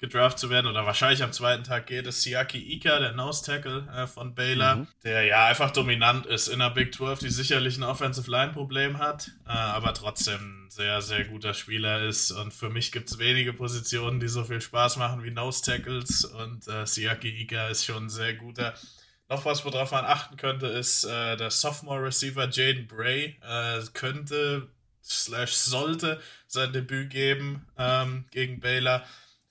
[0.06, 3.88] gedraft zu werden oder wahrscheinlich am zweiten Tag geht, ist Siaki Ika, der Nose Tackle
[3.96, 4.88] äh, von Baylor, mhm.
[5.04, 9.00] der ja einfach dominant ist in der Big 12, die sicherlich ein Offensive Line Problem
[9.00, 13.18] hat, äh, aber trotzdem ein sehr, sehr guter Spieler ist und für mich gibt es
[13.18, 17.86] wenige Positionen, die so viel Spaß machen wie Nose Tackles und äh, Siaki Ika ist
[17.86, 18.76] schon ein sehr guter.
[19.28, 24.68] Noch was, worauf man achten könnte, ist äh, der Sophomore Receiver Jaden Bray äh, könnte
[25.04, 29.04] slash sollte sein Debüt geben ähm, gegen Baylor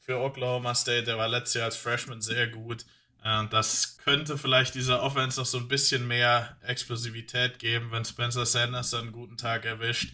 [0.05, 1.05] für Oklahoma State.
[1.05, 2.85] Der war letztes Jahr als Freshman sehr gut.
[3.25, 8.45] Und das könnte vielleicht dieser Offense noch so ein bisschen mehr Explosivität geben, wenn Spencer
[8.45, 10.13] Sanders dann einen guten Tag erwischt.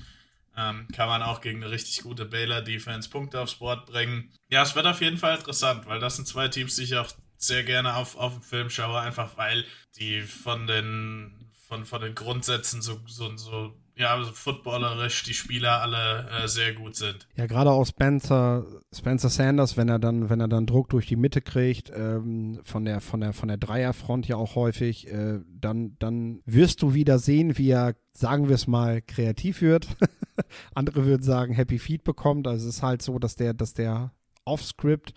[0.57, 4.33] Ähm, kann man auch gegen eine richtig gute Baylor Defense Punkte aufs Board bringen.
[4.49, 7.11] Ja, es wird auf jeden Fall interessant, weil das sind zwei Teams, die ich auch
[7.37, 9.65] sehr gerne auf, auf dem Film schaue, einfach weil
[9.97, 15.83] die von den, von, von den Grundsätzen so, so, so ja, also footballerisch die Spieler
[15.83, 17.29] alle äh, sehr gut sind.
[17.37, 21.17] Ja, gerade auch Spencer, Spencer Sanders, wenn er dann, wenn er dann Druck durch die
[21.17, 25.97] Mitte kriegt, ähm, von der, von der, von der Dreierfront ja auch häufig, äh, dann,
[25.99, 29.89] dann wirst du wieder sehen, wie er, sagen wir es mal, kreativ wird.
[30.75, 32.49] Andere würden sagen, Happy Feet bekommt.
[32.49, 34.13] Also es ist halt so, dass der, dass der
[34.47, 35.13] Off-Script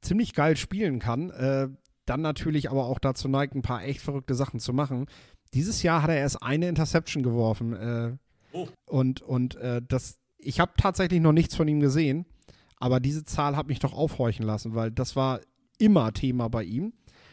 [0.00, 1.28] ziemlich geil spielen kann.
[1.30, 1.68] Äh,
[2.06, 5.06] dann natürlich aber auch dazu neigt, ein paar echt verrückte Sachen zu machen.
[5.54, 7.72] Dieses Jahr hat er erst eine Interception geworfen.
[7.74, 8.16] Äh,
[8.52, 8.68] oh.
[8.86, 12.26] Und, und äh, das, ich habe tatsächlich noch nichts von ihm gesehen,
[12.76, 15.40] aber diese Zahl hat mich doch aufhorchen lassen, weil das war
[15.78, 16.92] immer Thema bei ihm,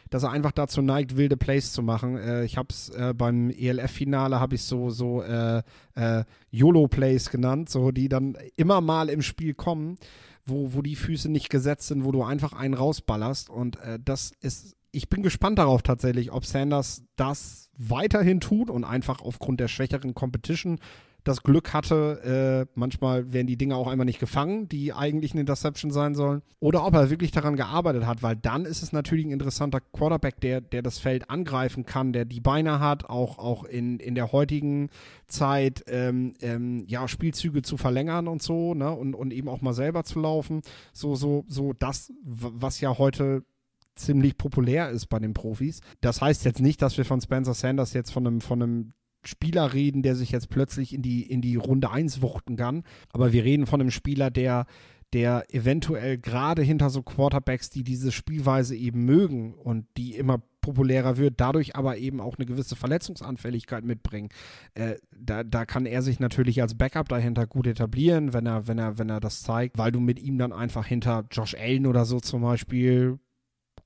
[0.10, 2.18] dass er einfach dazu neigt, wilde Plays zu machen.
[2.18, 5.64] Äh, ich habe es äh, beim ELF-Finale habe ich so so äh,
[5.96, 9.98] äh, YOLO-Plays genannt, so die dann immer mal im Spiel kommen,
[10.46, 14.76] wo, wo die Füße nicht gesetzt sind, wo du einfach einen rausballerst und das ist
[14.92, 20.14] ich bin gespannt darauf tatsächlich, ob Sanders das weiterhin tut und einfach aufgrund der schwächeren
[20.14, 20.80] Competition
[21.24, 25.42] das Glück hatte, äh, manchmal werden die Dinge auch einfach nicht gefangen, die eigentlich eine
[25.42, 29.26] Interception sein sollen, oder ob er wirklich daran gearbeitet hat, weil dann ist es natürlich
[29.26, 33.66] ein interessanter Quarterback, der, der das Feld angreifen kann, der die Beine hat, auch, auch
[33.66, 34.90] in, in der heutigen
[35.28, 39.74] Zeit ähm, ähm, ja, Spielzüge zu verlängern und so, ne, und, und eben auch mal
[39.74, 40.62] selber zu laufen.
[40.92, 43.44] So, so, so das, was ja heute
[43.96, 45.82] ziemlich populär ist bei den Profis.
[46.02, 49.74] Das heißt jetzt nicht, dass wir von Spencer Sanders jetzt von einem, von einem Spieler
[49.74, 52.84] reden, der sich jetzt plötzlich in die, in die Runde 1 wuchten kann.
[53.14, 54.66] Aber wir reden von einem Spieler, der,
[55.14, 61.18] der eventuell gerade hinter so Quarterbacks, die diese Spielweise eben mögen und die immer populärer
[61.18, 64.30] wird, dadurch aber eben auch eine gewisse Verletzungsanfälligkeit mitbringen.
[64.76, 68.78] Äh, da, da kann er sich natürlich als Backup dahinter gut etablieren, wenn er, wenn
[68.78, 72.06] er, wenn er das zeigt, weil du mit ihm dann einfach hinter Josh Allen oder
[72.06, 73.20] so zum Beispiel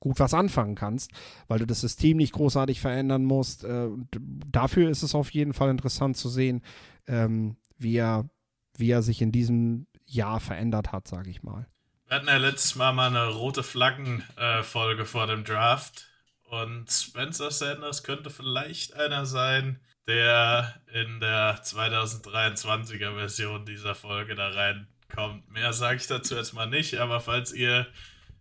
[0.06, 1.10] gut was anfangen kannst,
[1.48, 3.64] weil du das System nicht großartig verändern musst.
[3.64, 6.62] Äh, dafür ist es auf jeden Fall interessant zu sehen,
[7.08, 8.30] ähm, wie, er,
[8.76, 11.66] wie er sich in diesem Jahr verändert hat, sage ich mal.
[12.06, 16.06] Wir hatten ja letztes Mal mal eine rote Flaggen-Folge äh, vor dem Draft
[16.44, 24.50] und Spencer Sanders könnte vielleicht einer sein, der in der 2023er Version dieser Folge da
[24.50, 25.50] reinkommt.
[25.50, 27.88] Mehr sage ich dazu jetzt mal nicht, aber falls ihr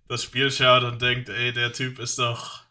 [0.08, 2.62] das Spiel schaut und denkt, ey, der Typ ist doch,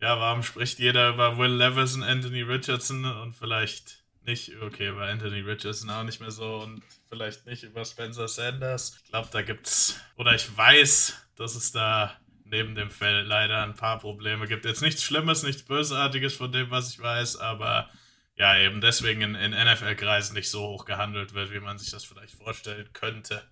[0.00, 5.10] ja, warum spricht jeder über Will Levis und Anthony Richardson und vielleicht nicht, okay, bei
[5.10, 8.98] Anthony Richardson auch nicht mehr so und vielleicht nicht über Spencer Sanders.
[9.04, 13.74] Ich glaube, da gibt's, oder ich weiß, dass es da neben dem Feld leider ein
[13.74, 14.64] paar Probleme gibt.
[14.64, 17.88] Jetzt nichts Schlimmes, nichts Bösartiges von dem, was ich weiß, aber
[18.36, 22.04] ja, eben deswegen in, in NFL-Kreisen nicht so hoch gehandelt wird, wie man sich das
[22.04, 23.42] vielleicht vorstellen könnte.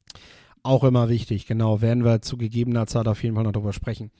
[0.64, 1.82] Auch immer wichtig, genau.
[1.82, 4.10] Werden wir zu gegebener Zeit auf jeden Fall noch drüber sprechen.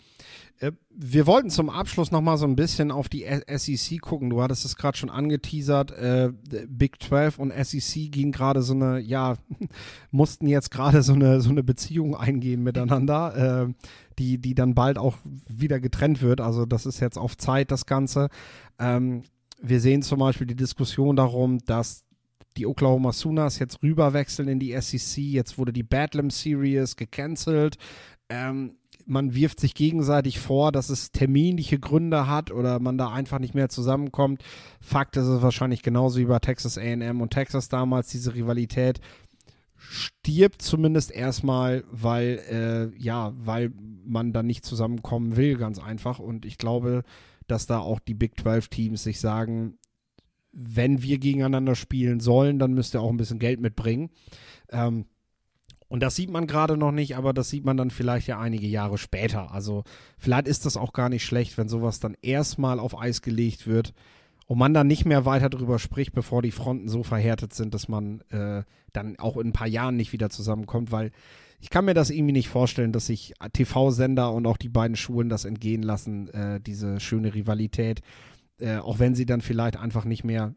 [0.61, 4.29] Äh, wir wollten zum Abschluss noch mal so ein bisschen auf die SEC gucken.
[4.29, 5.93] Du hattest es gerade schon angeteasert.
[5.93, 6.33] Äh,
[6.69, 9.37] Big 12 und SEC gehen gerade so eine, ja,
[10.11, 13.73] mussten jetzt gerade so eine, so eine Beziehung eingehen miteinander, äh,
[14.19, 15.17] die, die dann bald auch
[15.49, 16.43] wieder getrennt wird.
[16.43, 18.29] Also das ist jetzt auf Zeit, das Ganze.
[18.79, 19.23] Ähm,
[19.63, 22.05] wir sehen zum Beispiel die Diskussion darum, dass
[22.57, 25.23] die Oklahoma Sooners jetzt rüberwechseln in die SEC.
[25.23, 27.77] Jetzt wurde die Badlam Series gecancelt.
[28.29, 33.39] Ähm, man wirft sich gegenseitig vor, dass es terminliche Gründe hat oder man da einfach
[33.39, 34.43] nicht mehr zusammenkommt.
[34.81, 39.01] Fakt ist es wahrscheinlich genauso wie bei Texas AM und Texas damals, diese Rivalität
[39.77, 43.73] stirbt zumindest erstmal, weil, äh, ja, weil
[44.05, 46.19] man da nicht zusammenkommen will, ganz einfach.
[46.19, 47.03] Und ich glaube,
[47.47, 49.79] dass da auch die Big 12 Teams sich sagen,
[50.55, 54.11] wenn wir gegeneinander spielen sollen, dann müsst ihr auch ein bisschen Geld mitbringen.
[54.71, 55.07] Ähm,
[55.89, 58.67] und das sieht man gerade noch nicht, aber das sieht man dann vielleicht ja einige
[58.67, 59.53] Jahre später.
[59.53, 59.85] Also
[60.19, 63.93] vielleicht ist das auch gar nicht schlecht, wenn sowas dann erstmal auf Eis gelegt wird
[64.47, 67.89] und man dann nicht mehr weiter darüber spricht, bevor die Fronten so verhärtet sind, dass
[67.89, 68.63] man äh,
[68.93, 71.11] dann auch in ein paar Jahren nicht wieder zusammenkommt, weil
[71.61, 75.29] ich kann mir das irgendwie nicht vorstellen, dass sich TV-Sender und auch die beiden Schulen
[75.29, 78.03] das entgehen lassen, äh, diese schöne Rivalität.
[78.61, 80.55] Äh, auch wenn sie dann vielleicht einfach nicht mehr,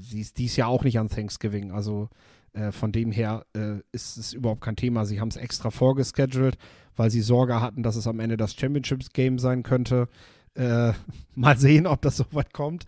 [0.00, 2.08] sie ist dies Jahr auch nicht an Thanksgiving, also
[2.52, 5.04] äh, von dem her äh, ist es überhaupt kein Thema.
[5.04, 6.56] Sie haben es extra vorgeschedult,
[6.96, 10.08] weil sie Sorge hatten, dass es am Ende das Championships-Game sein könnte.
[10.54, 10.92] Äh,
[11.34, 12.84] mal sehen, ob das so weit kommt.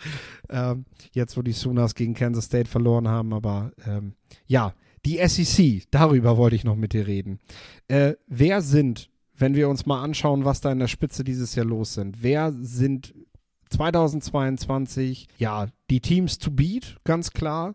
[0.49, 4.15] Ähm, jetzt, wo die Sooners gegen Kansas State verloren haben, aber ähm,
[4.47, 7.41] ja, die SEC, darüber wollte ich noch mit dir reden.
[7.89, 11.67] Äh, wer sind, wenn wir uns mal anschauen, was da in der Spitze dieses Jahr
[11.67, 13.15] los sind, wer sind
[13.73, 17.75] 2022, ja, die Teams to beat, ganz klar.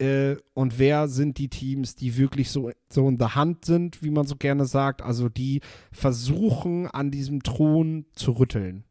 [0.00, 4.10] Äh, und wer sind die Teams, die wirklich so, so in der Hand sind, wie
[4.10, 8.84] man so gerne sagt, also die versuchen, an diesem Thron zu rütteln?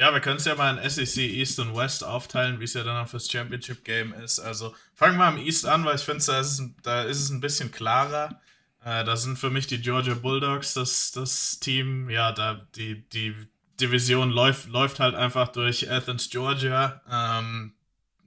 [0.00, 2.82] Ja, wir können es ja mal in SEC East und West aufteilen, wie es ja
[2.82, 4.40] dann auch fürs Championship Game ist.
[4.40, 6.42] Also fangen wir am East an, weil ich finde, da,
[6.82, 8.40] da ist es ein bisschen klarer.
[8.84, 13.34] Äh, da sind für mich die Georgia Bulldogs das, das Team, ja, da die, die
[13.82, 17.02] Division läuft, läuft halt einfach durch Athens, Georgia.
[17.10, 17.74] Ähm,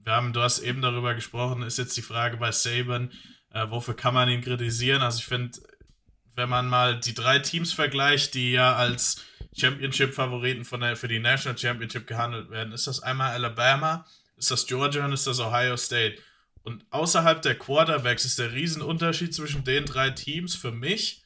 [0.03, 3.11] wir haben, du hast eben darüber gesprochen, ist jetzt die Frage bei Saban,
[3.51, 5.01] äh, wofür kann man ihn kritisieren?
[5.01, 5.57] Also ich finde,
[6.35, 9.23] wenn man mal die drei Teams vergleicht, die ja als
[9.57, 15.13] Championship-Favoriten für die National Championship gehandelt werden, ist das einmal Alabama, ist das Georgia und
[15.13, 16.21] ist das Ohio State.
[16.63, 21.23] Und außerhalb der Quarterbacks ist der Riesenunterschied zwischen den drei Teams für mich,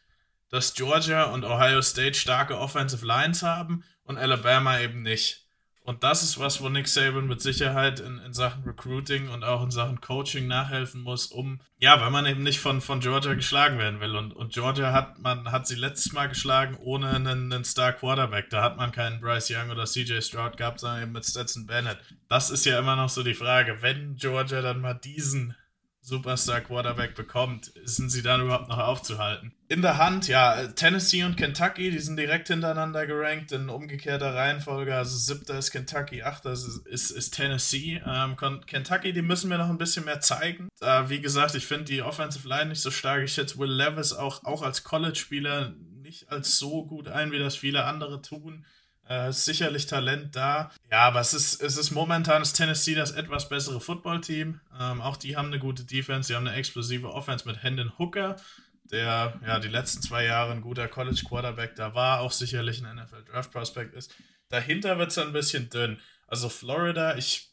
[0.49, 5.45] dass Georgia und Ohio State starke Offensive Lines haben und Alabama eben nicht.
[5.83, 9.63] Und das ist was, wo Nick Saban mit Sicherheit in, in Sachen Recruiting und auch
[9.63, 13.77] in Sachen Coaching nachhelfen muss, um, ja, weil man eben nicht von, von Georgia geschlagen
[13.77, 14.15] werden will.
[14.15, 18.49] Und, und Georgia hat, man hat sie letztes Mal geschlagen ohne einen, einen Star Quarterback.
[18.49, 21.99] Da hat man keinen Bryce Young oder CJ Stroud gehabt, sondern eben mit Stetson Bennett.
[22.27, 25.55] Das ist ja immer noch so die Frage, wenn Georgia dann mal diesen
[26.01, 29.53] Superstar-Quarterback bekommt, sind sie dann überhaupt noch aufzuhalten?
[29.67, 34.95] In der Hand, ja, Tennessee und Kentucky, die sind direkt hintereinander gerankt in umgekehrter Reihenfolge.
[34.95, 38.01] Also siebter ist Kentucky, achter ist, ist, ist Tennessee.
[38.05, 38.35] Ähm,
[38.65, 40.69] Kentucky, die müssen wir noch ein bisschen mehr zeigen.
[40.81, 43.23] Äh, wie gesagt, ich finde die Offensive Line nicht so stark.
[43.23, 47.55] Ich schätze Will Levis auch, auch als College-Spieler nicht als so gut ein, wie das
[47.55, 48.65] viele andere tun.
[49.09, 50.69] Äh, sicherlich Talent da.
[50.91, 54.61] Ja, aber es ist, es ist momentan das Tennessee das etwas bessere Footballteam.
[54.79, 58.35] Ähm, auch die haben eine gute Defense, die haben eine explosive Offense mit Hendon Hooker,
[58.83, 62.95] der ja die letzten zwei Jahre ein guter College Quarterback da war, auch sicherlich ein
[62.95, 64.13] NFL Draft Prospect ist.
[64.49, 65.99] Dahinter wird es ein bisschen dünn.
[66.27, 67.51] Also Florida, ich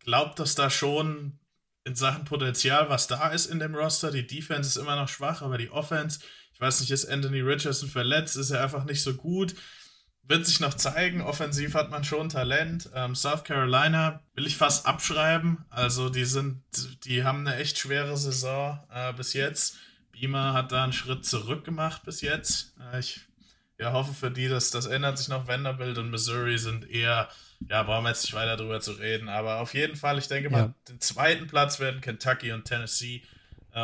[0.00, 1.38] glaube, dass da schon
[1.84, 4.10] in Sachen Potenzial was da ist in dem Roster.
[4.10, 6.20] Die Defense ist immer noch schwach, aber die Offense,
[6.52, 9.54] ich weiß nicht, ist Anthony Richardson verletzt, ist er einfach nicht so gut
[10.28, 11.22] wird sich noch zeigen.
[11.22, 12.90] Offensiv hat man schon Talent.
[12.94, 15.64] Ähm, South Carolina will ich fast abschreiben.
[15.70, 16.62] Also die sind,
[17.04, 19.78] die haben eine echt schwere Saison äh, bis jetzt.
[20.12, 22.74] Beamer hat da einen Schritt zurück gemacht bis jetzt.
[22.92, 23.20] Äh, ich
[23.78, 25.48] ja, hoffe für die, dass das ändert sich noch.
[25.48, 27.28] Vanderbilt und Missouri sind eher,
[27.68, 29.28] ja, brauchen wir jetzt nicht weiter drüber zu reden.
[29.28, 30.74] Aber auf jeden Fall, ich denke mal, ja.
[30.88, 33.22] den zweiten Platz werden Kentucky und Tennessee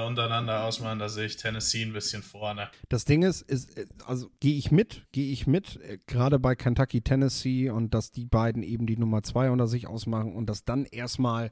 [0.00, 0.98] untereinander ausmachen.
[0.98, 2.68] Da sehe ich Tennessee ein bisschen vorne.
[2.88, 6.54] Das Ding ist, ist äh, also gehe ich mit, gehe ich mit, äh, gerade bei
[6.54, 10.64] Kentucky, Tennessee und dass die beiden eben die Nummer zwei unter sich ausmachen und dass
[10.64, 11.50] dann erstmal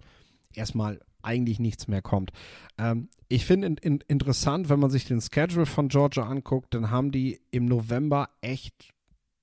[0.55, 2.33] erstmal eigentlich nichts mehr kommt.
[2.79, 6.91] Ähm, ich finde in, in, interessant, wenn man sich den Schedule von Georgia anguckt, dann
[6.91, 8.93] haben die im November echt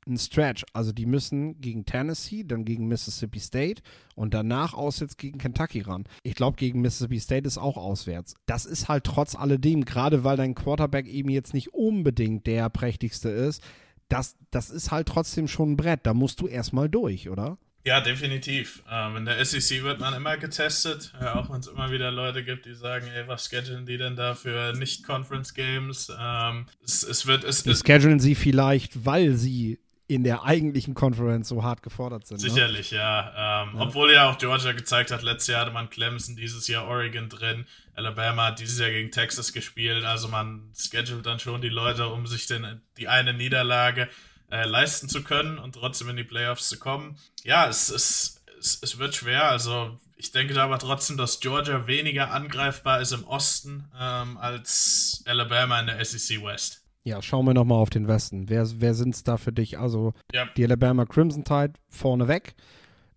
[0.08, 0.66] ein Stretch.
[0.74, 3.82] Also die müssen gegen Tennessee, dann gegen Mississippi State
[4.16, 6.06] und danach auswärts gegen Kentucky ran.
[6.24, 8.36] Ich glaube, gegen Mississippi State ist auch auswärts.
[8.46, 13.30] Das ist halt trotz alledem, gerade weil dein Quarterback eben jetzt nicht unbedingt der prächtigste
[13.30, 13.64] ist,
[14.08, 16.02] das, das ist halt trotzdem schon ein Brett.
[16.04, 17.58] Da musst du erstmal durch, oder?
[17.86, 18.84] Ja, definitiv.
[18.92, 22.44] Ähm, in der SEC wird man immer getestet, ja, auch wenn es immer wieder Leute
[22.44, 26.12] gibt, die sagen, ey, was schedulen die denn da für Nicht-Conference-Games?
[26.20, 27.46] Ähm, es, es, wird...
[27.46, 32.42] Es, die schedulen sie vielleicht, weil sie in der eigentlichen Conference so hart gefordert sind.
[32.42, 32.50] Ne?
[32.50, 32.98] Sicherlich, ne?
[32.98, 33.64] ja.
[33.64, 33.82] Ähm, ja.
[33.82, 37.68] Obwohl ja auch Georgia gezeigt hat, letztes Jahr hatte man Clemson, dieses Jahr Oregon drin,
[37.94, 42.26] Alabama hat dieses Jahr gegen Texas gespielt, also man schedult dann schon die Leute, um
[42.26, 44.10] sich denn die eine Niederlage
[44.50, 47.20] äh, leisten zu können und trotzdem in die Playoffs zu kommen.
[47.44, 51.86] Ja, es, es, es, es wird schwer, also ich denke da aber trotzdem, dass Georgia
[51.86, 56.82] weniger angreifbar ist im Osten ähm, als Alabama in der SEC West.
[57.04, 58.50] Ja, schauen wir nochmal auf den Westen.
[58.50, 59.80] Wer, wer sind es da für dich?
[59.80, 60.48] Also ja.
[60.58, 62.54] die Alabama Crimson Tide vorneweg.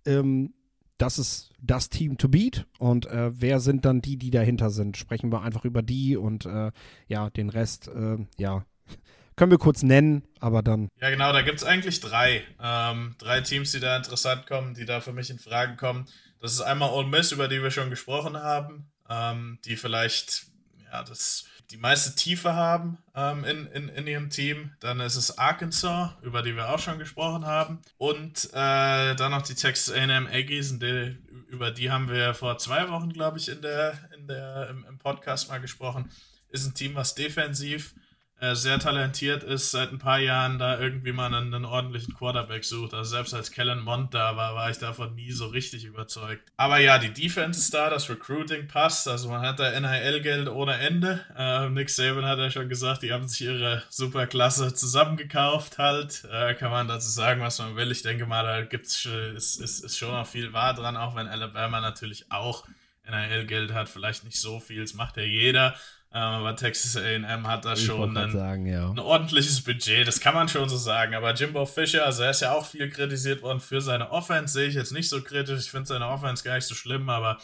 [0.07, 0.55] Ähm,
[0.99, 2.65] das ist das Team to beat.
[2.79, 4.97] Und äh, wer sind dann die, die dahinter sind?
[4.97, 6.71] Sprechen wir einfach über die und äh,
[7.09, 8.65] ja, den Rest, äh, ja,
[9.37, 10.89] können wir kurz nennen, aber dann.
[11.01, 12.43] Ja, genau, da gibt es eigentlich drei.
[12.63, 16.07] Ähm, drei Teams, die da interessant kommen, die da für mich in Frage kommen.
[16.41, 20.47] Das ist einmal Ole Miss, über die wir schon gesprochen haben, ähm, die vielleicht,
[20.91, 24.73] ja, das die meiste Tiefe haben ähm, in, in, in ihrem Team.
[24.81, 27.81] Dann ist es Arkansas, über die wir auch schon gesprochen haben.
[27.99, 32.89] Und äh, dann noch die Texas AM Aggies, die, über die haben wir vor zwei
[32.91, 36.11] Wochen, glaube ich, in der, in der, im, im Podcast mal gesprochen.
[36.51, 37.95] Ist ein Team, was defensiv
[38.43, 42.65] äh, sehr talentiert ist, seit ein paar Jahren da irgendwie mal einen, einen, ordentlichen Quarterback
[42.65, 42.93] sucht.
[42.93, 46.51] Also selbst als Kellen Mond da war, war ich davon nie so richtig überzeugt.
[46.57, 49.07] Aber ja, die Defense ist da, das Recruiting passt.
[49.07, 51.25] Also man hat da NHL-Geld ohne Ende.
[51.39, 56.25] Äh, Nick Saban hat ja schon gesagt, die haben sich ihre Superklasse zusammengekauft halt.
[56.33, 57.93] Äh, kann man dazu sagen, was man will.
[57.93, 61.29] Ich denke mal, da gibt's ist, ist, ist schon noch viel wahr dran, auch wenn
[61.29, 62.67] Alabama natürlich auch
[63.05, 63.89] NHL-Geld hat.
[63.89, 65.77] Vielleicht nicht so viel, das macht ja jeder.
[66.15, 68.91] Ähm, aber Texas AM hat da ich schon ein, sagen, ja.
[68.91, 71.15] ein, ordentliches Budget, das kann man schon so sagen.
[71.15, 74.69] Aber Jimbo Fischer, also er ist ja auch viel kritisiert worden für seine Offense, sehe
[74.69, 75.61] ich jetzt nicht so kritisch.
[75.61, 77.39] Ich finde seine Offense gar nicht so schlimm, aber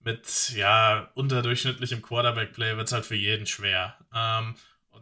[0.00, 3.96] mit ja unterdurchschnittlichem Quarterback-Play wird es halt für jeden schwer.
[4.14, 4.54] Ähm,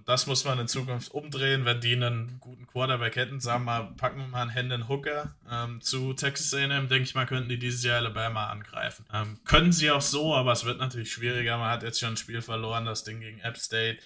[0.06, 3.40] das muss man in Zukunft umdrehen, wenn die einen guten Quarterback hätten.
[3.40, 7.16] Sagen wir mal, packen wir mal einen Hendon Hooker ähm, zu Texas A&M, denke ich
[7.16, 9.04] mal, könnten die dieses Jahr Alabama angreifen.
[9.12, 11.58] Ähm, können sie auch so, aber es wird natürlich schwieriger.
[11.58, 13.98] Man hat jetzt schon ein Spiel verloren, das Ding gegen App State.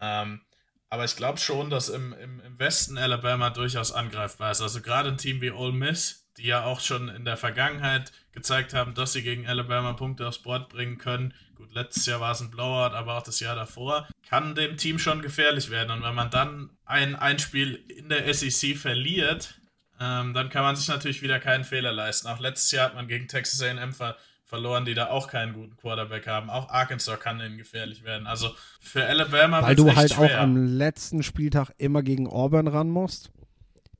[0.00, 0.40] Ähm,
[0.88, 4.62] aber ich glaube schon, dass im, im, im Westen Alabama durchaus angreifbar ist.
[4.62, 8.74] Also gerade ein Team wie Ole Miss, die ja auch schon in der Vergangenheit gezeigt
[8.74, 12.40] haben, dass sie gegen Alabama Punkte aufs Board bringen können, gut, letztes Jahr war es
[12.40, 15.90] ein Blowout, aber auch das Jahr davor, kann dem Team schon gefährlich werden.
[15.90, 19.60] Und wenn man dann ein, ein Spiel in der SEC verliert,
[20.00, 22.28] ähm, dann kann man sich natürlich wieder keinen Fehler leisten.
[22.28, 25.78] Auch letztes Jahr hat man gegen Texas AM ver verloren, die da auch keinen guten
[25.78, 26.50] Quarterback haben.
[26.50, 28.26] Auch Arkansas kann ihnen gefährlich werden.
[28.26, 30.36] Also für Alabama Weil du halt schwer.
[30.36, 33.30] auch am letzten Spieltag immer gegen Auburn ran musst.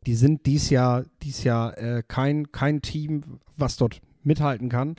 [0.07, 3.23] Die sind dies Jahr, dies Jahr äh, kein, kein Team,
[3.57, 4.97] was dort mithalten kann.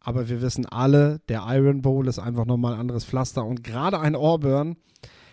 [0.00, 4.00] aber wir wissen alle, der Iron Bowl ist einfach nochmal ein anderes Pflaster und gerade
[4.00, 4.76] ein Auburn,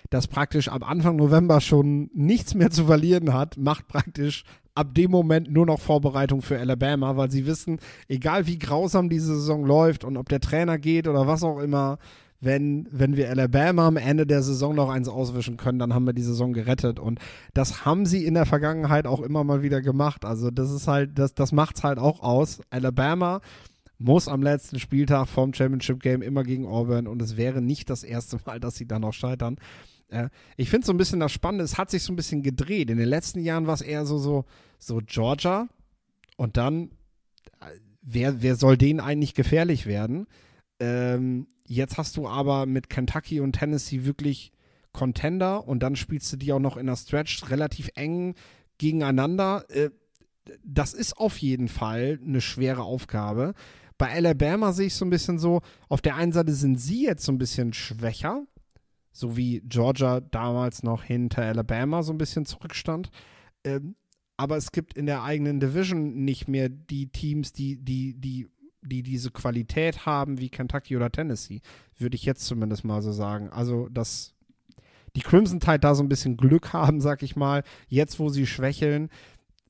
[0.10, 4.44] das praktisch ab Anfang November schon nichts mehr zu verlieren hat, macht praktisch
[4.74, 9.34] ab dem Moment nur noch Vorbereitung für Alabama, weil sie wissen, egal wie grausam diese
[9.36, 11.98] Saison läuft und ob der Trainer geht oder was auch immer,
[12.46, 16.14] wenn, wenn wir Alabama am Ende der Saison noch eins auswischen können, dann haben wir
[16.14, 17.00] die Saison gerettet.
[17.00, 17.20] Und
[17.54, 20.24] das haben sie in der Vergangenheit auch immer mal wieder gemacht.
[20.24, 22.62] Also das ist halt, das, das macht's halt auch aus.
[22.70, 23.42] Alabama
[23.98, 28.04] muss am letzten Spieltag vom Championship Game immer gegen Auburn und es wäre nicht das
[28.04, 29.58] erste Mal, dass sie da noch scheitern.
[30.10, 32.90] Äh, ich finde so ein bisschen das Spannende, es hat sich so ein bisschen gedreht.
[32.90, 34.46] In den letzten Jahren war es eher so, so,
[34.78, 35.68] so Georgia
[36.38, 36.92] und dann,
[37.62, 40.28] äh, wer, wer soll denen eigentlich gefährlich werden?
[40.80, 44.52] Ähm, jetzt hast du aber mit Kentucky und Tennessee wirklich
[44.92, 48.36] Contender und dann spielst du die auch noch in der Stretch relativ eng
[48.78, 49.66] gegeneinander.
[49.70, 49.90] Äh,
[50.64, 53.54] das ist auf jeden Fall eine schwere Aufgabe.
[53.98, 57.24] Bei Alabama sehe ich so ein bisschen so, auf der einen Seite sind sie jetzt
[57.24, 58.46] so ein bisschen schwächer,
[59.12, 63.10] so wie Georgia damals noch hinter Alabama so ein bisschen zurückstand.
[63.64, 63.96] Ähm,
[64.38, 68.48] aber es gibt in der eigenen Division nicht mehr die Teams, die, die, die,
[68.86, 71.62] die diese Qualität haben wie Kentucky oder Tennessee,
[71.98, 73.50] würde ich jetzt zumindest mal so sagen.
[73.50, 74.34] Also, dass
[75.16, 78.46] die Crimson Tide da so ein bisschen Glück haben, sag ich mal, jetzt wo sie
[78.46, 79.10] schwächeln,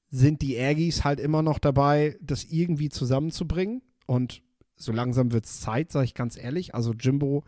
[0.10, 3.82] sind die Aggies halt immer noch dabei, das irgendwie zusammenzubringen.
[4.06, 4.42] Und
[4.76, 6.76] so langsam wird es Zeit, sage ich ganz ehrlich.
[6.76, 7.44] Also Jimbo,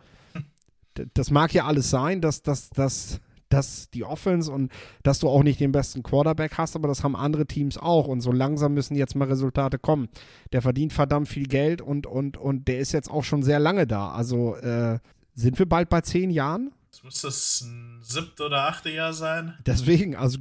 [1.14, 4.72] das mag ja alles sein, dass, dass, dass, dass die Offense und
[5.04, 8.08] dass du auch nicht den besten Quarterback hast, aber das haben andere Teams auch.
[8.08, 10.10] Und so langsam müssen jetzt mal Resultate kommen.
[10.52, 13.88] Der verdient verdammt viel Geld und, und, und der ist jetzt auch schon sehr lange
[13.88, 14.12] da.
[14.12, 15.00] Also äh,
[15.34, 16.72] sind wir bald bei zehn Jahren?
[16.92, 19.54] Das müsste das ein siebte oder achte Jahr sein.
[19.66, 20.40] Deswegen, also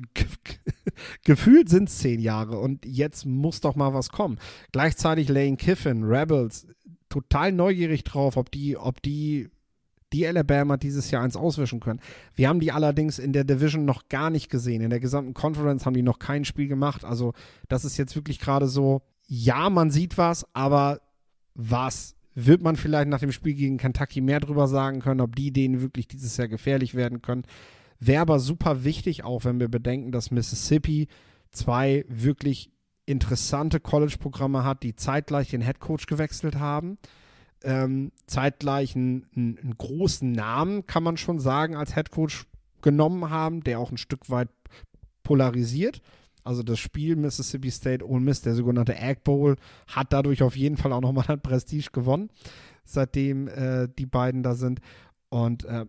[1.24, 4.38] gefühlt sind es zehn Jahre und jetzt muss doch mal was kommen.
[4.72, 6.66] Gleichzeitig Lane Kiffin, Rebels,
[7.10, 9.50] total neugierig drauf, ob die, ob die
[10.12, 12.00] die Alabama dieses Jahr eins auswischen können.
[12.34, 14.82] Wir haben die allerdings in der Division noch gar nicht gesehen.
[14.82, 17.04] In der gesamten Conference haben die noch kein Spiel gemacht.
[17.04, 17.32] Also
[17.68, 21.00] das ist jetzt wirklich gerade so, ja, man sieht was, aber
[21.54, 25.52] was wird man vielleicht nach dem Spiel gegen Kentucky mehr drüber sagen können, ob die
[25.52, 27.44] denen wirklich dieses Jahr gefährlich werden können.
[27.98, 31.08] Wäre aber super wichtig, auch wenn wir bedenken, dass Mississippi
[31.50, 32.70] zwei wirklich
[33.06, 36.98] interessante College-Programme hat, die zeitgleich den Headcoach gewechselt haben.
[37.66, 42.46] Ähm, zeitgleich einen, einen, großen Namen, kann man schon sagen, als Headcoach
[42.80, 44.48] genommen haben, der auch ein Stück weit
[45.24, 46.00] polarisiert.
[46.44, 49.56] Also das Spiel Mississippi State Ole Miss, der sogenannte Egg Bowl,
[49.88, 52.30] hat dadurch auf jeden Fall auch nochmal an Prestige gewonnen,
[52.84, 54.80] seitdem äh, die beiden da sind.
[55.28, 55.86] Und äh,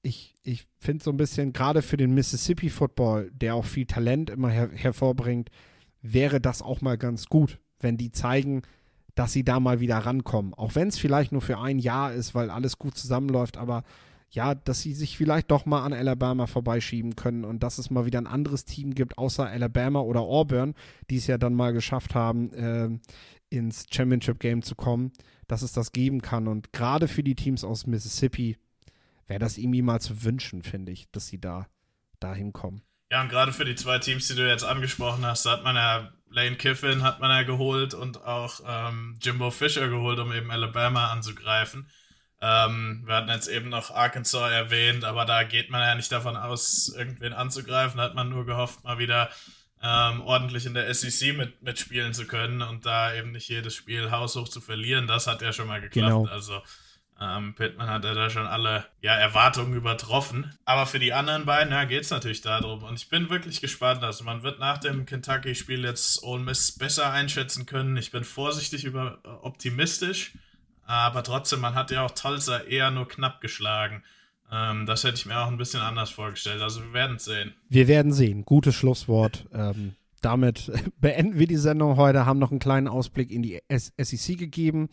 [0.00, 4.30] ich, ich finde so ein bisschen, gerade für den Mississippi Football, der auch viel Talent
[4.30, 5.50] immer her hervorbringt,
[6.00, 8.62] wäre das auch mal ganz gut, wenn die zeigen,
[9.18, 10.54] dass sie da mal wieder rankommen.
[10.54, 13.82] Auch wenn es vielleicht nur für ein Jahr ist, weil alles gut zusammenläuft, aber
[14.30, 18.06] ja, dass sie sich vielleicht doch mal an Alabama vorbeischieben können und dass es mal
[18.06, 20.74] wieder ein anderes Team gibt, außer Alabama oder Auburn,
[21.10, 22.90] die es ja dann mal geschafft haben, äh,
[23.50, 25.10] ins Championship Game zu kommen,
[25.48, 26.46] dass es das geben kann.
[26.46, 28.56] Und gerade für die Teams aus Mississippi
[29.26, 31.66] wäre das irgendwie mal zu wünschen, finde ich, dass sie da
[32.20, 32.82] dahin kommen.
[33.10, 35.74] Ja, und gerade für die zwei Teams, die du jetzt angesprochen hast, da hat man
[35.74, 40.50] ja Lane Kiffin hat man ja geholt und auch ähm, Jimbo Fisher geholt, um eben
[40.50, 41.88] Alabama anzugreifen.
[42.40, 46.36] Ähm, wir hatten jetzt eben noch Arkansas erwähnt, aber da geht man ja nicht davon
[46.36, 47.98] aus, irgendwen anzugreifen.
[47.98, 49.30] Da hat man nur gehofft, mal wieder
[49.82, 54.10] ähm, ordentlich in der SEC mit, mitspielen zu können und da eben nicht jedes Spiel
[54.10, 55.06] haushoch zu verlieren.
[55.06, 56.08] Das hat ja schon mal geklappt.
[56.08, 56.26] Genau.
[56.26, 56.60] Also
[57.20, 60.54] ähm, Pittman hat da schon alle ja, Erwartungen übertroffen.
[60.64, 62.84] Aber für die anderen beiden ja, geht es natürlich darum.
[62.84, 64.04] Und ich bin wirklich gespannt.
[64.04, 67.96] Also man wird nach dem Kentucky-Spiel jetzt Ole Miss besser einschätzen können.
[67.96, 70.32] Ich bin vorsichtig über äh, optimistisch.
[70.86, 74.04] Aber trotzdem, man hat ja auch Tulsa eher nur knapp geschlagen.
[74.52, 76.62] Ähm, das hätte ich mir auch ein bisschen anders vorgestellt.
[76.62, 77.52] Also wir werden sehen.
[77.68, 78.44] Wir werden sehen.
[78.44, 79.46] Gutes Schlusswort.
[79.52, 84.38] Ähm, damit beenden wir die Sendung heute, haben noch einen kleinen Ausblick in die SEC
[84.38, 84.88] gegeben.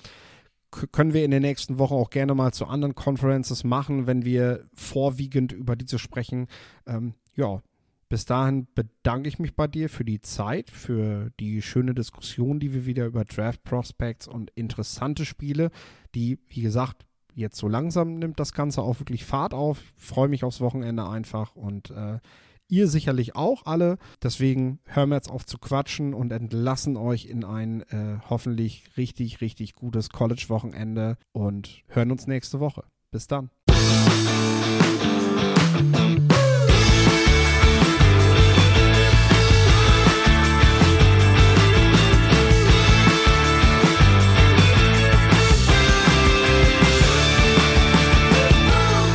[0.91, 4.65] Können wir in der nächsten Woche auch gerne mal zu anderen Conferences machen, wenn wir
[4.73, 6.47] vorwiegend über diese sprechen.
[6.85, 7.61] Ähm, ja,
[8.09, 12.73] bis dahin bedanke ich mich bei dir für die Zeit, für die schöne Diskussion, die
[12.73, 15.71] wir wieder über Draft Prospects und interessante Spiele,
[16.13, 19.81] die, wie gesagt, jetzt so langsam nimmt das Ganze auch wirklich Fahrt auf.
[19.97, 22.19] Ich freue mich aufs Wochenende einfach und äh,
[22.69, 23.97] ihr sicherlich auch alle.
[24.21, 29.41] Deswegen hören wir jetzt auf zu quatschen und entlassen euch in ein äh, hoffentlich richtig,
[29.41, 32.83] richtig gutes College-Wochenende und hören uns nächste Woche.
[33.11, 33.49] Bis dann.